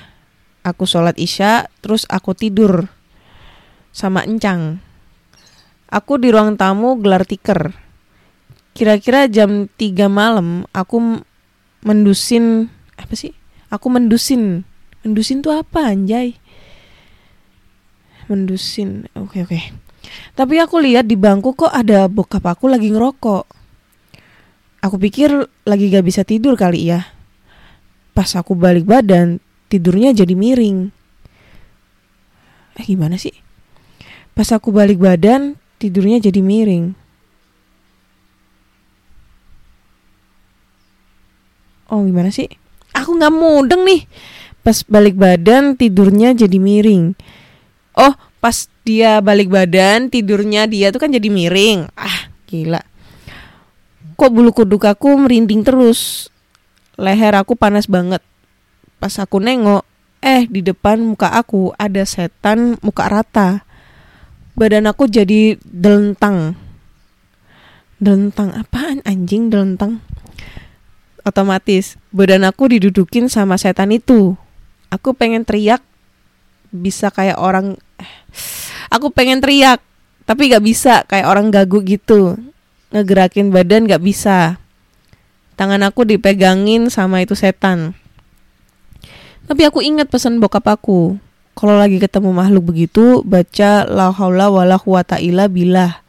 Aku 0.62 0.86
sholat 0.86 1.18
isya, 1.18 1.66
terus 1.82 2.06
aku 2.06 2.30
tidur 2.30 2.86
sama 3.90 4.22
encang. 4.22 4.78
Aku 5.90 6.22
di 6.22 6.30
ruang 6.30 6.54
tamu 6.54 6.94
gelar 7.02 7.26
tiker. 7.26 7.74
Kira-kira 8.72 9.26
jam 9.26 9.66
3 9.66 10.06
malam 10.06 10.64
aku 10.70 11.22
mendusin 11.82 12.70
apa 12.94 13.14
sih? 13.18 13.34
Aku 13.68 13.90
mendusin. 13.90 14.62
Mendusin 15.02 15.42
tuh 15.42 15.58
apa 15.58 15.90
anjay? 15.90 16.38
Mendusin. 18.30 19.10
Oke 19.18 19.42
okay, 19.42 19.46
oke. 19.46 19.50
Okay. 19.50 19.64
Tapi 20.38 20.62
aku 20.62 20.78
lihat 20.78 21.10
di 21.10 21.18
bangku 21.18 21.58
kok 21.58 21.74
ada 21.74 22.06
bokap 22.06 22.46
aku 22.46 22.70
lagi 22.70 22.88
ngerokok. 22.88 23.44
Aku 24.80 24.96
pikir 24.96 25.44
lagi 25.68 25.92
gak 25.92 26.06
bisa 26.06 26.24
tidur 26.24 26.56
kali 26.56 26.88
ya 26.88 27.20
pas 28.20 28.30
aku 28.34 28.52
balik 28.58 28.84
badan 28.86 29.38
tidurnya 29.70 30.12
jadi 30.12 30.34
miring 30.34 30.90
eh 32.78 32.84
gimana 32.86 33.16
sih 33.16 33.34
pas 34.30 34.46
aku 34.56 34.72
balik 34.72 34.96
badan, 34.96 35.59
tidurnya 35.80 36.20
jadi 36.20 36.44
miring. 36.44 36.92
Oh 41.88 42.04
gimana 42.04 42.28
sih? 42.28 42.46
Aku 42.92 43.16
nggak 43.16 43.34
mudeng 43.34 43.82
nih. 43.88 44.04
Pas 44.60 44.84
balik 44.84 45.16
badan 45.16 45.74
tidurnya 45.74 46.36
jadi 46.36 46.60
miring. 46.60 47.16
Oh 47.96 48.12
pas 48.38 48.68
dia 48.84 49.18
balik 49.24 49.48
badan 49.48 50.12
tidurnya 50.12 50.68
dia 50.68 50.92
tuh 50.92 51.00
kan 51.00 51.10
jadi 51.10 51.26
miring. 51.32 51.88
Ah 51.96 52.30
gila. 52.44 52.84
Kok 54.20 54.30
bulu 54.30 54.52
kuduk 54.52 54.84
aku 54.84 55.16
merinding 55.16 55.64
terus. 55.64 56.28
Leher 57.00 57.32
aku 57.32 57.56
panas 57.56 57.88
banget. 57.88 58.20
Pas 59.00 59.16
aku 59.16 59.40
nengok, 59.40 59.80
eh 60.20 60.44
di 60.44 60.60
depan 60.60 61.00
muka 61.00 61.32
aku 61.32 61.72
ada 61.80 62.04
setan 62.04 62.76
muka 62.84 63.08
rata. 63.08 63.64
Badan 64.54 64.90
aku 64.90 65.06
jadi 65.10 65.58
delentang. 65.62 66.56
Delentang 68.00 68.56
apaan 68.56 69.04
anjing 69.04 69.52
delentang? 69.52 70.00
otomatis 71.24 72.00
badan 72.10 72.48
aku 72.48 72.70
didudukin 72.72 73.28
sama 73.28 73.60
setan 73.60 73.92
itu. 73.92 74.36
Aku 74.90 75.14
pengen 75.14 75.46
teriak 75.46 75.84
bisa 76.70 77.10
kayak 77.10 77.38
orang 77.38 77.78
aku 78.94 79.10
pengen 79.14 79.42
teriak 79.42 79.82
tapi 80.26 80.46
gak 80.46 80.62
bisa 80.62 81.02
kayak 81.06 81.26
orang 81.26 81.50
gagu 81.50 81.82
gitu. 81.82 82.38
Ngegerakin 82.90 83.50
badan 83.50 83.86
gak 83.86 84.02
bisa. 84.02 84.58
Tangan 85.58 85.82
aku 85.86 86.06
dipegangin 86.06 86.88
sama 86.88 87.22
itu 87.22 87.34
setan. 87.34 87.92
Tapi 89.50 89.66
aku 89.66 89.82
ingat 89.82 90.06
pesan 90.06 90.38
bokap 90.38 90.70
aku. 90.70 91.18
Kalau 91.60 91.76
lagi 91.76 92.00
ketemu 92.00 92.32
makhluk 92.32 92.72
begitu, 92.72 93.20
baca 93.20 93.84
la 93.84 94.08
haula 94.08 94.48
wala 94.48 94.80
quwata 94.80 95.20
illa 95.20 95.44
billah. 95.44 96.00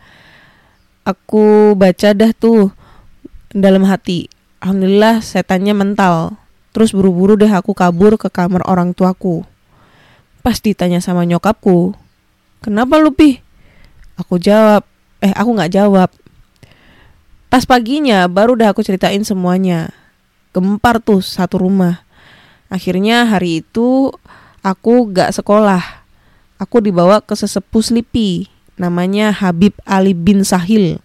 Aku 1.03 1.75
baca 1.75 2.15
dah 2.15 2.31
tuh 2.31 2.71
dalam 3.51 3.83
hati 3.83 4.31
Alhamdulillah 4.61 5.25
setannya 5.25 5.73
mental. 5.73 6.37
Terus 6.69 6.93
buru-buru 6.93 7.33
deh 7.33 7.49
aku 7.49 7.73
kabur 7.73 8.13
ke 8.15 8.29
kamar 8.29 8.61
orang 8.69 8.93
tuaku. 8.93 9.41
Pas 10.45 10.61
ditanya 10.61 11.01
sama 11.01 11.25
nyokapku, 11.25 11.97
kenapa 12.61 13.01
lu 13.01 13.09
pi? 13.09 13.41
Aku 14.21 14.37
jawab, 14.37 14.85
eh 15.17 15.33
aku 15.33 15.49
nggak 15.57 15.73
jawab. 15.73 16.13
Pas 17.49 17.65
paginya 17.65 18.29
baru 18.29 18.53
dah 18.53 18.69
aku 18.69 18.85
ceritain 18.85 19.25
semuanya. 19.25 19.89
Gempar 20.53 21.01
tuh 21.01 21.25
satu 21.25 21.65
rumah. 21.65 22.05
Akhirnya 22.69 23.25
hari 23.27 23.65
itu 23.65 24.13
aku 24.62 25.10
gak 25.13 25.34
sekolah. 25.34 26.06
Aku 26.62 26.78
dibawa 26.78 27.21
ke 27.26 27.34
sesepuh 27.34 27.82
Slipi, 27.82 28.45
namanya 28.78 29.34
Habib 29.34 29.74
Ali 29.86 30.13
bin 30.13 30.45
Sahil. 30.45 31.02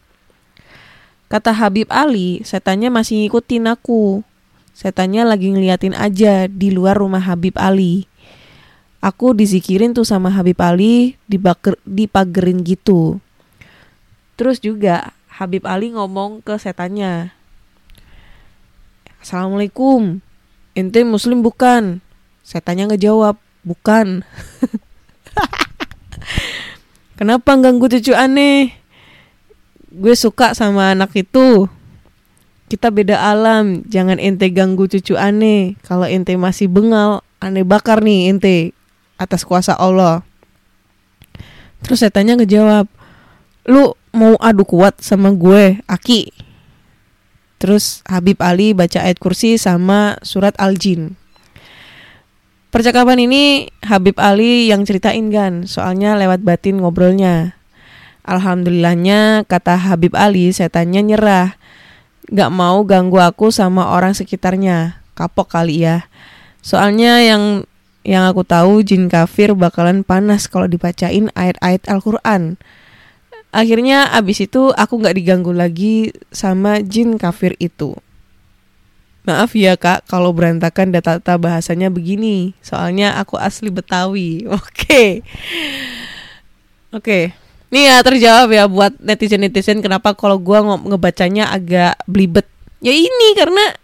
Kata 1.27 1.51
Habib 1.51 1.89
Ali, 1.91 2.45
setannya 2.45 2.93
masih 2.93 3.25
ngikutin 3.25 3.67
aku. 3.73 4.21
Setannya 4.77 5.25
lagi 5.25 5.51
ngeliatin 5.51 5.97
aja 5.97 6.47
di 6.47 6.69
luar 6.71 7.01
rumah 7.01 7.25
Habib 7.25 7.57
Ali. 7.57 8.05
Aku 9.01 9.33
dizikirin 9.33 9.97
tuh 9.97 10.05
sama 10.05 10.29
Habib 10.29 10.61
Ali, 10.61 11.17
dibaker, 11.25 11.81
dipagerin 11.89 12.61
gitu. 12.63 13.19
Terus 14.37 14.61
juga 14.61 15.17
Habib 15.33 15.65
Ali 15.65 15.97
ngomong 15.97 16.45
ke 16.45 16.61
setannya. 16.61 17.33
Assalamualaikum, 19.25 20.21
ente 20.77 21.01
muslim 21.03 21.41
bukan? 21.41 22.05
Setannya 22.47 22.95
ngejawab, 22.95 23.41
bukan. 23.67 24.23
Kenapa 27.19 27.59
ganggu 27.59 27.91
cucu 27.91 28.15
aneh? 28.15 28.87
gue 29.97 30.15
suka 30.15 30.53
sama 30.53 30.93
anak 30.93 31.17
itu. 31.17 31.67
Kita 32.69 32.93
beda 32.93 33.17
alam. 33.17 33.83
Jangan 33.89 34.21
ente 34.21 34.47
ganggu 34.53 34.85
cucu 34.87 35.17
aneh. 35.17 35.75
Kalau 35.83 36.05
ente 36.05 36.37
masih 36.37 36.69
bengal 36.69 37.25
aneh 37.41 37.65
bakar 37.65 38.05
nih 38.05 38.31
ente 38.31 38.77
atas 39.17 39.43
kuasa 39.49 39.73
Allah. 39.73 40.21
Terus 41.81 42.05
saya 42.05 42.13
tanya 42.13 42.37
ngejawab 42.37 42.87
lu 43.67 43.95
mau 44.15 44.39
adu 44.39 44.63
kuat 44.63 45.03
sama 45.03 45.35
gue 45.35 45.83
Aki? 45.91 46.31
Terus 47.57 48.05
Habib 48.07 48.39
Ali 48.39 48.77
baca 48.77 49.03
ayat 49.03 49.19
kursi 49.19 49.57
sama 49.57 50.21
surat 50.23 50.55
Al-Jin 50.61 51.19
percakapan 52.77 53.25
ini 53.25 53.73
Habib 53.81 54.21
Ali 54.21 54.69
yang 54.69 54.85
ceritain 54.85 55.33
kan 55.33 55.65
soalnya 55.65 56.13
lewat 56.21 56.45
batin 56.45 56.85
ngobrolnya. 56.85 57.57
Alhamdulillahnya 58.21 59.49
kata 59.49 59.81
Habib 59.81 60.13
Ali 60.13 60.53
setannya 60.53 61.01
nyerah. 61.01 61.57
Gak 62.29 62.53
mau 62.53 62.85
ganggu 62.85 63.17
aku 63.17 63.49
sama 63.49 63.97
orang 63.97 64.13
sekitarnya. 64.13 65.01
Kapok 65.17 65.49
kali 65.49 65.89
ya. 65.89 66.05
Soalnya 66.61 67.25
yang 67.25 67.65
yang 68.05 68.29
aku 68.29 68.45
tahu 68.45 68.85
jin 68.85 69.09
kafir 69.09 69.57
bakalan 69.57 70.05
panas 70.05 70.45
kalau 70.45 70.69
dibacain 70.69 71.33
ayat-ayat 71.33 71.89
Al-Quran. 71.89 72.61
Akhirnya 73.57 74.13
abis 74.13 74.45
itu 74.45 74.69
aku 74.77 75.01
gak 75.01 75.17
diganggu 75.17 75.57
lagi 75.57 76.13
sama 76.29 76.85
jin 76.85 77.17
kafir 77.17 77.57
itu 77.57 77.97
Maaf 79.27 79.59
ya 79.59 79.75
kak 79.75 80.07
kalau 80.07 80.31
berantakan 80.31 80.95
data-data 80.95 81.35
bahasanya 81.35 81.91
begini 81.91 82.55
Soalnya 82.63 83.19
aku 83.19 83.35
asli 83.35 83.75
Betawi 83.75 84.47
Oke. 84.59 85.27
Oke. 86.95 87.35
Nih 87.75 87.91
ya 87.91 87.99
terjawab 88.07 88.55
ya 88.55 88.71
buat 88.71 88.95
netizen-netizen 89.03 89.83
kenapa 89.83 90.15
kalau 90.15 90.39
gua 90.39 90.63
ngebacanya 90.63 91.51
agak 91.51 91.99
blibet. 92.07 92.47
Ya 92.79 92.95
ini 92.95 93.35
karena 93.35 93.75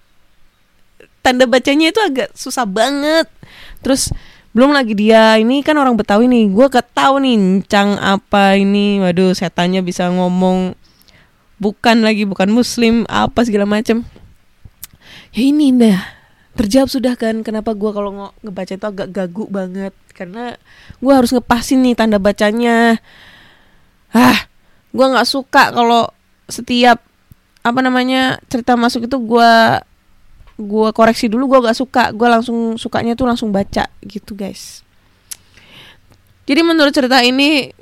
tanda 1.19 1.51
bacanya 1.51 1.91
itu 1.91 1.99
agak 1.99 2.31
susah 2.39 2.63
banget. 2.63 3.27
Terus 3.83 4.15
belum 4.55 4.71
lagi 4.71 4.95
dia 4.95 5.35
ini 5.43 5.67
kan 5.67 5.75
orang 5.75 5.99
Betawi 5.99 6.31
nih. 6.31 6.55
Gua 6.55 6.71
gak 6.71 6.95
tahu 6.95 7.19
nih 7.19 7.67
cang 7.67 7.99
apa 7.99 8.55
ini. 8.55 9.03
Waduh, 9.03 9.35
setannya 9.35 9.83
bisa 9.83 10.07
ngomong 10.07 10.79
bukan 11.59 12.07
lagi 12.07 12.23
bukan 12.23 12.55
muslim 12.55 13.03
apa 13.11 13.43
segala 13.43 13.67
macem 13.67 14.07
Ya 15.33 15.43
ini 15.49 15.73
dah. 15.73 16.01
Terjawab 16.53 16.93
sudah 16.93 17.17
kan 17.17 17.41
kenapa 17.41 17.73
gua 17.73 17.97
kalau 17.97 18.33
ngebaca 18.45 18.77
itu 18.77 18.87
agak 18.87 19.09
gagu 19.09 19.49
banget. 19.49 19.97
Karena 20.13 20.61
gua 21.01 21.25
harus 21.25 21.33
ngepasin 21.33 21.81
nih 21.81 21.97
tanda 21.97 22.21
bacanya. 22.21 23.01
Ah 24.13 24.45
gue 24.93 25.07
nggak 25.09 25.25
suka 25.25 25.73
kalau 25.73 26.05
setiap 26.53 27.01
apa 27.65 27.81
namanya 27.81 28.37
cerita 28.53 28.77
masuk 28.77 29.09
itu 29.09 29.17
gue 29.17 29.53
gue 30.61 30.89
koreksi 30.93 31.33
dulu 31.33 31.57
gue 31.57 31.65
gak 31.65 31.81
suka. 31.81 32.13
Gue 32.13 32.29
langsung 32.29 32.77
sukanya 32.77 33.17
tuh 33.17 33.25
langsung 33.25 33.49
baca 33.49 33.89
gitu 34.05 34.37
guys. 34.37 34.85
Jadi 36.45 36.61
menurut 36.61 36.93
cerita 36.93 37.25
ini 37.25 37.73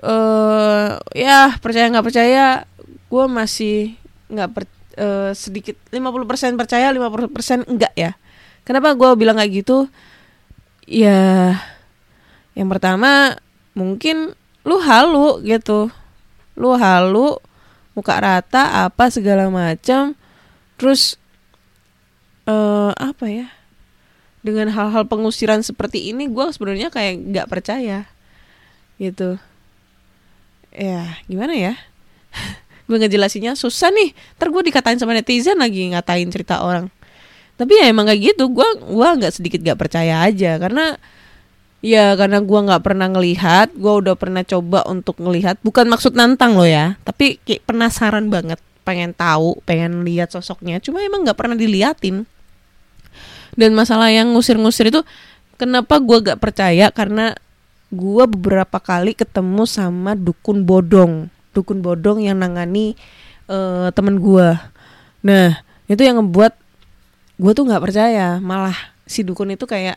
uh, 0.00 0.96
ya 1.12 1.52
percaya 1.60 1.92
nggak 1.92 2.06
percaya 2.06 2.64
gue 3.12 3.24
masih 3.28 4.00
nggak 4.32 4.48
per, 4.56 4.64
uh, 4.98 5.30
sedikit 5.34 5.76
50% 5.90 6.58
percaya 6.58 6.90
50% 6.90 7.70
enggak 7.70 7.94
ya. 7.94 8.12
Kenapa 8.64 8.96
gue 8.96 9.10
bilang 9.18 9.36
kayak 9.36 9.52
gitu? 9.64 9.86
Ya 10.88 11.58
yang 12.54 12.70
pertama 12.70 13.36
mungkin 13.76 14.32
lu 14.64 14.76
halu 14.80 15.42
gitu. 15.44 15.90
Lu 16.56 16.74
halu 16.78 17.36
muka 17.94 18.18
rata 18.18 18.86
apa 18.86 19.10
segala 19.10 19.46
macam 19.52 20.16
terus 20.80 21.20
uh, 22.48 22.94
apa 22.96 23.26
ya? 23.28 23.46
Dengan 24.44 24.68
hal-hal 24.68 25.08
pengusiran 25.08 25.64
seperti 25.64 26.12
ini 26.12 26.28
gue 26.28 26.46
sebenarnya 26.52 26.88
kayak 26.88 27.14
nggak 27.32 27.50
percaya. 27.50 28.08
Gitu. 28.96 29.36
Ya 30.74 31.18
gimana 31.30 31.54
ya 31.54 31.74
gue 32.84 32.96
ngejelasinnya 33.00 33.56
susah 33.56 33.88
nih 33.92 34.12
ter 34.36 34.52
gue 34.52 34.62
dikatain 34.64 35.00
sama 35.00 35.16
netizen 35.16 35.56
lagi 35.56 35.92
ngatain 35.92 36.28
cerita 36.28 36.60
orang 36.60 36.92
tapi 37.54 37.78
ya 37.78 37.88
emang 37.88 38.10
kayak 38.10 38.34
gitu 38.34 38.50
gue 38.50 38.68
gua 38.90 39.14
nggak 39.14 39.40
sedikit 39.40 39.62
gak 39.62 39.78
percaya 39.78 40.26
aja 40.26 40.58
karena 40.58 40.98
Ya 41.84 42.16
karena 42.16 42.40
gua 42.40 42.64
nggak 42.64 42.80
pernah 42.80 43.12
ngelihat, 43.12 43.76
gua 43.76 44.00
udah 44.00 44.16
pernah 44.16 44.40
coba 44.40 44.88
untuk 44.88 45.20
ngelihat. 45.20 45.60
Bukan 45.60 45.84
maksud 45.92 46.16
nantang 46.16 46.56
lo 46.56 46.64
ya, 46.64 46.96
tapi 47.04 47.36
kayak 47.44 47.60
penasaran 47.68 48.32
banget, 48.32 48.56
pengen 48.88 49.12
tahu, 49.12 49.60
pengen 49.68 50.00
lihat 50.00 50.32
sosoknya. 50.32 50.80
Cuma 50.80 51.04
emang 51.04 51.28
nggak 51.28 51.36
pernah 51.36 51.52
diliatin. 51.52 52.24
Dan 53.52 53.76
masalah 53.76 54.08
yang 54.08 54.32
ngusir-ngusir 54.32 54.88
itu, 54.88 55.04
kenapa 55.60 56.00
gua 56.00 56.24
gak 56.24 56.40
percaya? 56.40 56.88
Karena 56.88 57.36
gua 57.92 58.24
beberapa 58.24 58.80
kali 58.80 59.12
ketemu 59.12 59.68
sama 59.68 60.16
dukun 60.16 60.64
bodong, 60.64 61.28
dukun 61.54 61.80
bodong 61.80 62.20
yang 62.20 62.42
nangani 62.42 62.98
uh, 63.46 63.88
temen 63.94 64.18
gua. 64.18 64.74
Nah 65.22 65.62
itu 65.86 66.02
yang 66.02 66.18
ngebuat 66.20 66.52
gua 67.38 67.52
tuh 67.54 67.64
nggak 67.70 67.82
percaya, 67.82 68.42
malah 68.42 68.76
si 69.06 69.22
dukun 69.22 69.54
itu 69.54 69.64
kayak 69.64 69.96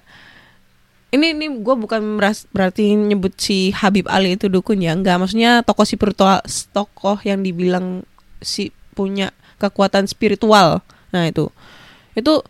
ini 1.08 1.32
ini 1.32 1.63
gue 1.63 1.76
bukan 1.80 2.20
meras- 2.20 2.52
berarti 2.52 2.91
nyebut 2.91 3.32
si 3.39 3.72
Habib 3.72 4.12
Ali 4.12 4.36
itu 4.36 4.52
dukun 4.52 4.84
ya. 4.84 4.91
Enggak 4.91 5.24
maksudnya 5.24 5.63
tokoh 5.63 5.88
spiritual 5.88 6.43
tokoh 6.76 7.15
yang 7.24 7.39
dibilang 7.41 8.04
si 8.43 8.76
punya 8.91 9.32
kekuatan 9.56 10.04
spiritual. 10.04 10.84
Nah 11.15 11.32
itu. 11.32 11.48
Itu 12.12 12.43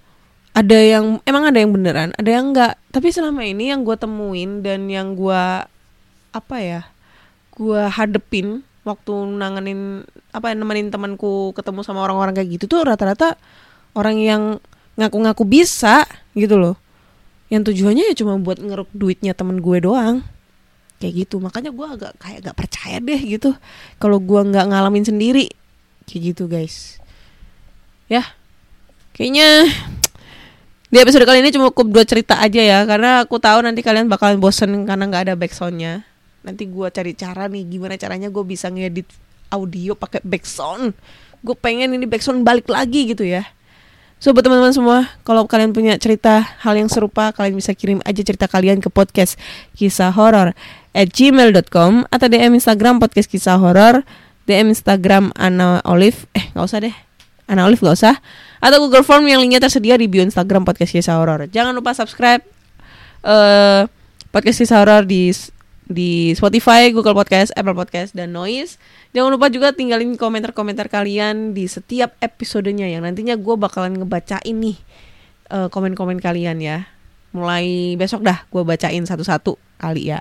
ada 0.58 0.80
yang 0.82 1.22
emang 1.30 1.54
ada 1.54 1.62
yang 1.62 1.70
beneran 1.70 2.10
ada 2.17 2.30
yang 2.34 2.50
enggak 2.50 2.82
tapi 2.89 3.13
selama 3.13 3.46
ini 3.46 3.70
yang 3.70 3.86
gue 3.86 3.93
temuin 3.93 4.65
dan 4.65 4.89
yang 4.89 5.13
gue 5.13 5.43
apa 6.34 6.58
ya 6.58 6.89
gue 7.54 7.86
hadepin 7.86 8.65
waktu 8.88 9.13
nanganin 9.36 10.08
apa 10.32 10.56
nemenin 10.56 10.88
temanku 10.88 11.52
ketemu 11.52 11.84
sama 11.84 12.08
orang-orang 12.08 12.32
kayak 12.32 12.56
gitu 12.56 12.65
tuh 12.71 12.88
rata-rata 12.88 13.36
orang 13.91 14.15
yang 14.15 14.43
ngaku-ngaku 14.95 15.43
bisa 15.43 16.08
gitu 16.32 16.56
loh. 16.56 16.80
Yang 17.52 17.71
tujuannya 17.71 18.12
ya 18.12 18.15
cuma 18.15 18.39
buat 18.39 18.63
ngeruk 18.63 18.88
duitnya 18.95 19.36
temen 19.36 19.60
gue 19.60 19.78
doang. 19.84 20.23
Kayak 21.04 21.28
gitu. 21.28 21.43
Makanya 21.43 21.76
gue 21.76 21.88
agak 21.88 22.12
kayak 22.17 22.39
gak 22.47 22.58
percaya 22.58 22.97
deh 23.04 23.21
gitu 23.21 23.52
kalau 24.00 24.17
gue 24.23 24.41
nggak 24.41 24.65
ngalamin 24.71 25.04
sendiri. 25.04 25.52
Kayak 26.08 26.21
gitu 26.34 26.43
guys. 26.47 27.04
Ya. 28.08 28.23
Kayaknya 29.12 29.67
di 30.88 30.97
episode 31.04 31.28
kali 31.28 31.43
ini 31.43 31.52
cuma 31.52 31.67
cukup 31.76 31.91
dua 31.91 32.04
cerita 32.08 32.39
aja 32.39 32.63
ya. 32.63 32.80
Karena 32.88 33.28
aku 33.28 33.36
tahu 33.43 33.60
nanti 33.67 33.84
kalian 33.84 34.08
bakalan 34.08 34.39
bosen 34.39 34.71
karena 34.88 35.04
nggak 35.04 35.23
ada 35.28 35.36
backsoundnya 35.36 36.07
nanti 36.48 36.64
gue 36.64 36.88
cari 36.88 37.12
cara 37.12 37.52
nih 37.52 37.68
gimana 37.68 38.00
caranya 38.00 38.32
gue 38.32 38.44
bisa 38.48 38.72
ngedit 38.72 39.12
audio 39.52 40.00
pakai 40.00 40.24
backsound. 40.24 40.96
Gue 41.44 41.56
pengen 41.60 41.92
ini 41.92 42.08
backsound 42.08 42.48
balik 42.48 42.72
lagi 42.72 43.12
gitu 43.12 43.28
ya. 43.28 43.44
So 44.18 44.34
buat 44.34 44.42
teman-teman 44.42 44.74
semua, 44.74 45.14
kalau 45.22 45.46
kalian 45.46 45.78
punya 45.78 45.94
cerita 46.02 46.42
hal 46.66 46.74
yang 46.74 46.90
serupa, 46.90 47.30
kalian 47.36 47.54
bisa 47.54 47.78
kirim 47.78 48.02
aja 48.02 48.18
cerita 48.26 48.50
kalian 48.50 48.82
ke 48.82 48.90
podcast 48.90 49.38
kisah 49.78 50.10
horor 50.10 50.58
at 50.98 51.08
gmail.com 51.14 52.10
atau 52.10 52.26
DM 52.26 52.58
Instagram 52.58 52.98
podcast 52.98 53.30
kisah 53.30 53.62
horor, 53.62 54.02
DM 54.50 54.74
Instagram 54.74 55.30
Ana 55.38 55.86
Olive, 55.86 56.26
eh 56.34 56.50
nggak 56.50 56.66
usah 56.66 56.82
deh, 56.82 56.96
Ana 57.46 57.70
Olive 57.70 57.78
nggak 57.78 57.94
usah, 57.94 58.18
atau 58.58 58.78
Google 58.82 59.06
Form 59.06 59.30
yang 59.30 59.38
linknya 59.38 59.62
tersedia 59.62 59.94
di 60.02 60.10
bio 60.10 60.26
Instagram 60.26 60.66
podcast 60.66 60.98
kisah 60.98 61.22
horor. 61.22 61.46
Jangan 61.46 61.78
lupa 61.78 61.94
subscribe 61.94 62.42
eh 63.22 63.86
podcast 64.34 64.66
kisah 64.66 64.82
horor 64.82 65.06
di 65.06 65.30
di 65.88 66.36
Spotify, 66.36 66.91
Google 66.91 67.15
Podcast, 67.15 67.56
Apple 67.56 67.76
Podcast, 67.76 68.12
dan 68.12 68.36
Noise. 68.36 68.76
Jangan 69.15 69.32
lupa 69.32 69.47
juga 69.47 69.71
tinggalin 69.71 70.19
komentar-komentar 70.19 70.91
kalian 70.91 71.56
di 71.56 71.65
setiap 71.65 72.13
episodenya 72.19 72.91
yang 72.91 73.08
nantinya 73.08 73.39
gue 73.39 73.56
bakalan 73.56 73.95
ngebacain 73.95 74.56
nih 74.56 74.78
eh, 75.52 75.67
komen-komen 75.71 76.19
kalian 76.19 76.60
ya. 76.60 76.91
Mulai 77.32 77.95
besok 77.95 78.23
dah 78.28 78.43
gue 78.52 78.62
bacain 78.67 79.04
satu-satu 79.08 79.56
kali 79.80 80.12
ya. 80.12 80.19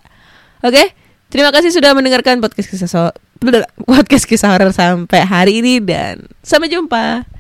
Oke, 0.63 0.95
terima 1.29 1.51
kasih 1.51 1.75
sudah 1.75 1.93
mendengarkan 1.93 2.39
podcast 2.39 2.71
kisah 2.71 2.89
so 2.89 3.03
podcast 3.91 4.25
kisah 4.25 4.55
horor 4.55 4.71
sampai 4.71 5.27
hari 5.27 5.61
ini 5.61 5.83
dan 5.83 6.31
sampai 6.47 6.71
jumpa. 6.71 7.36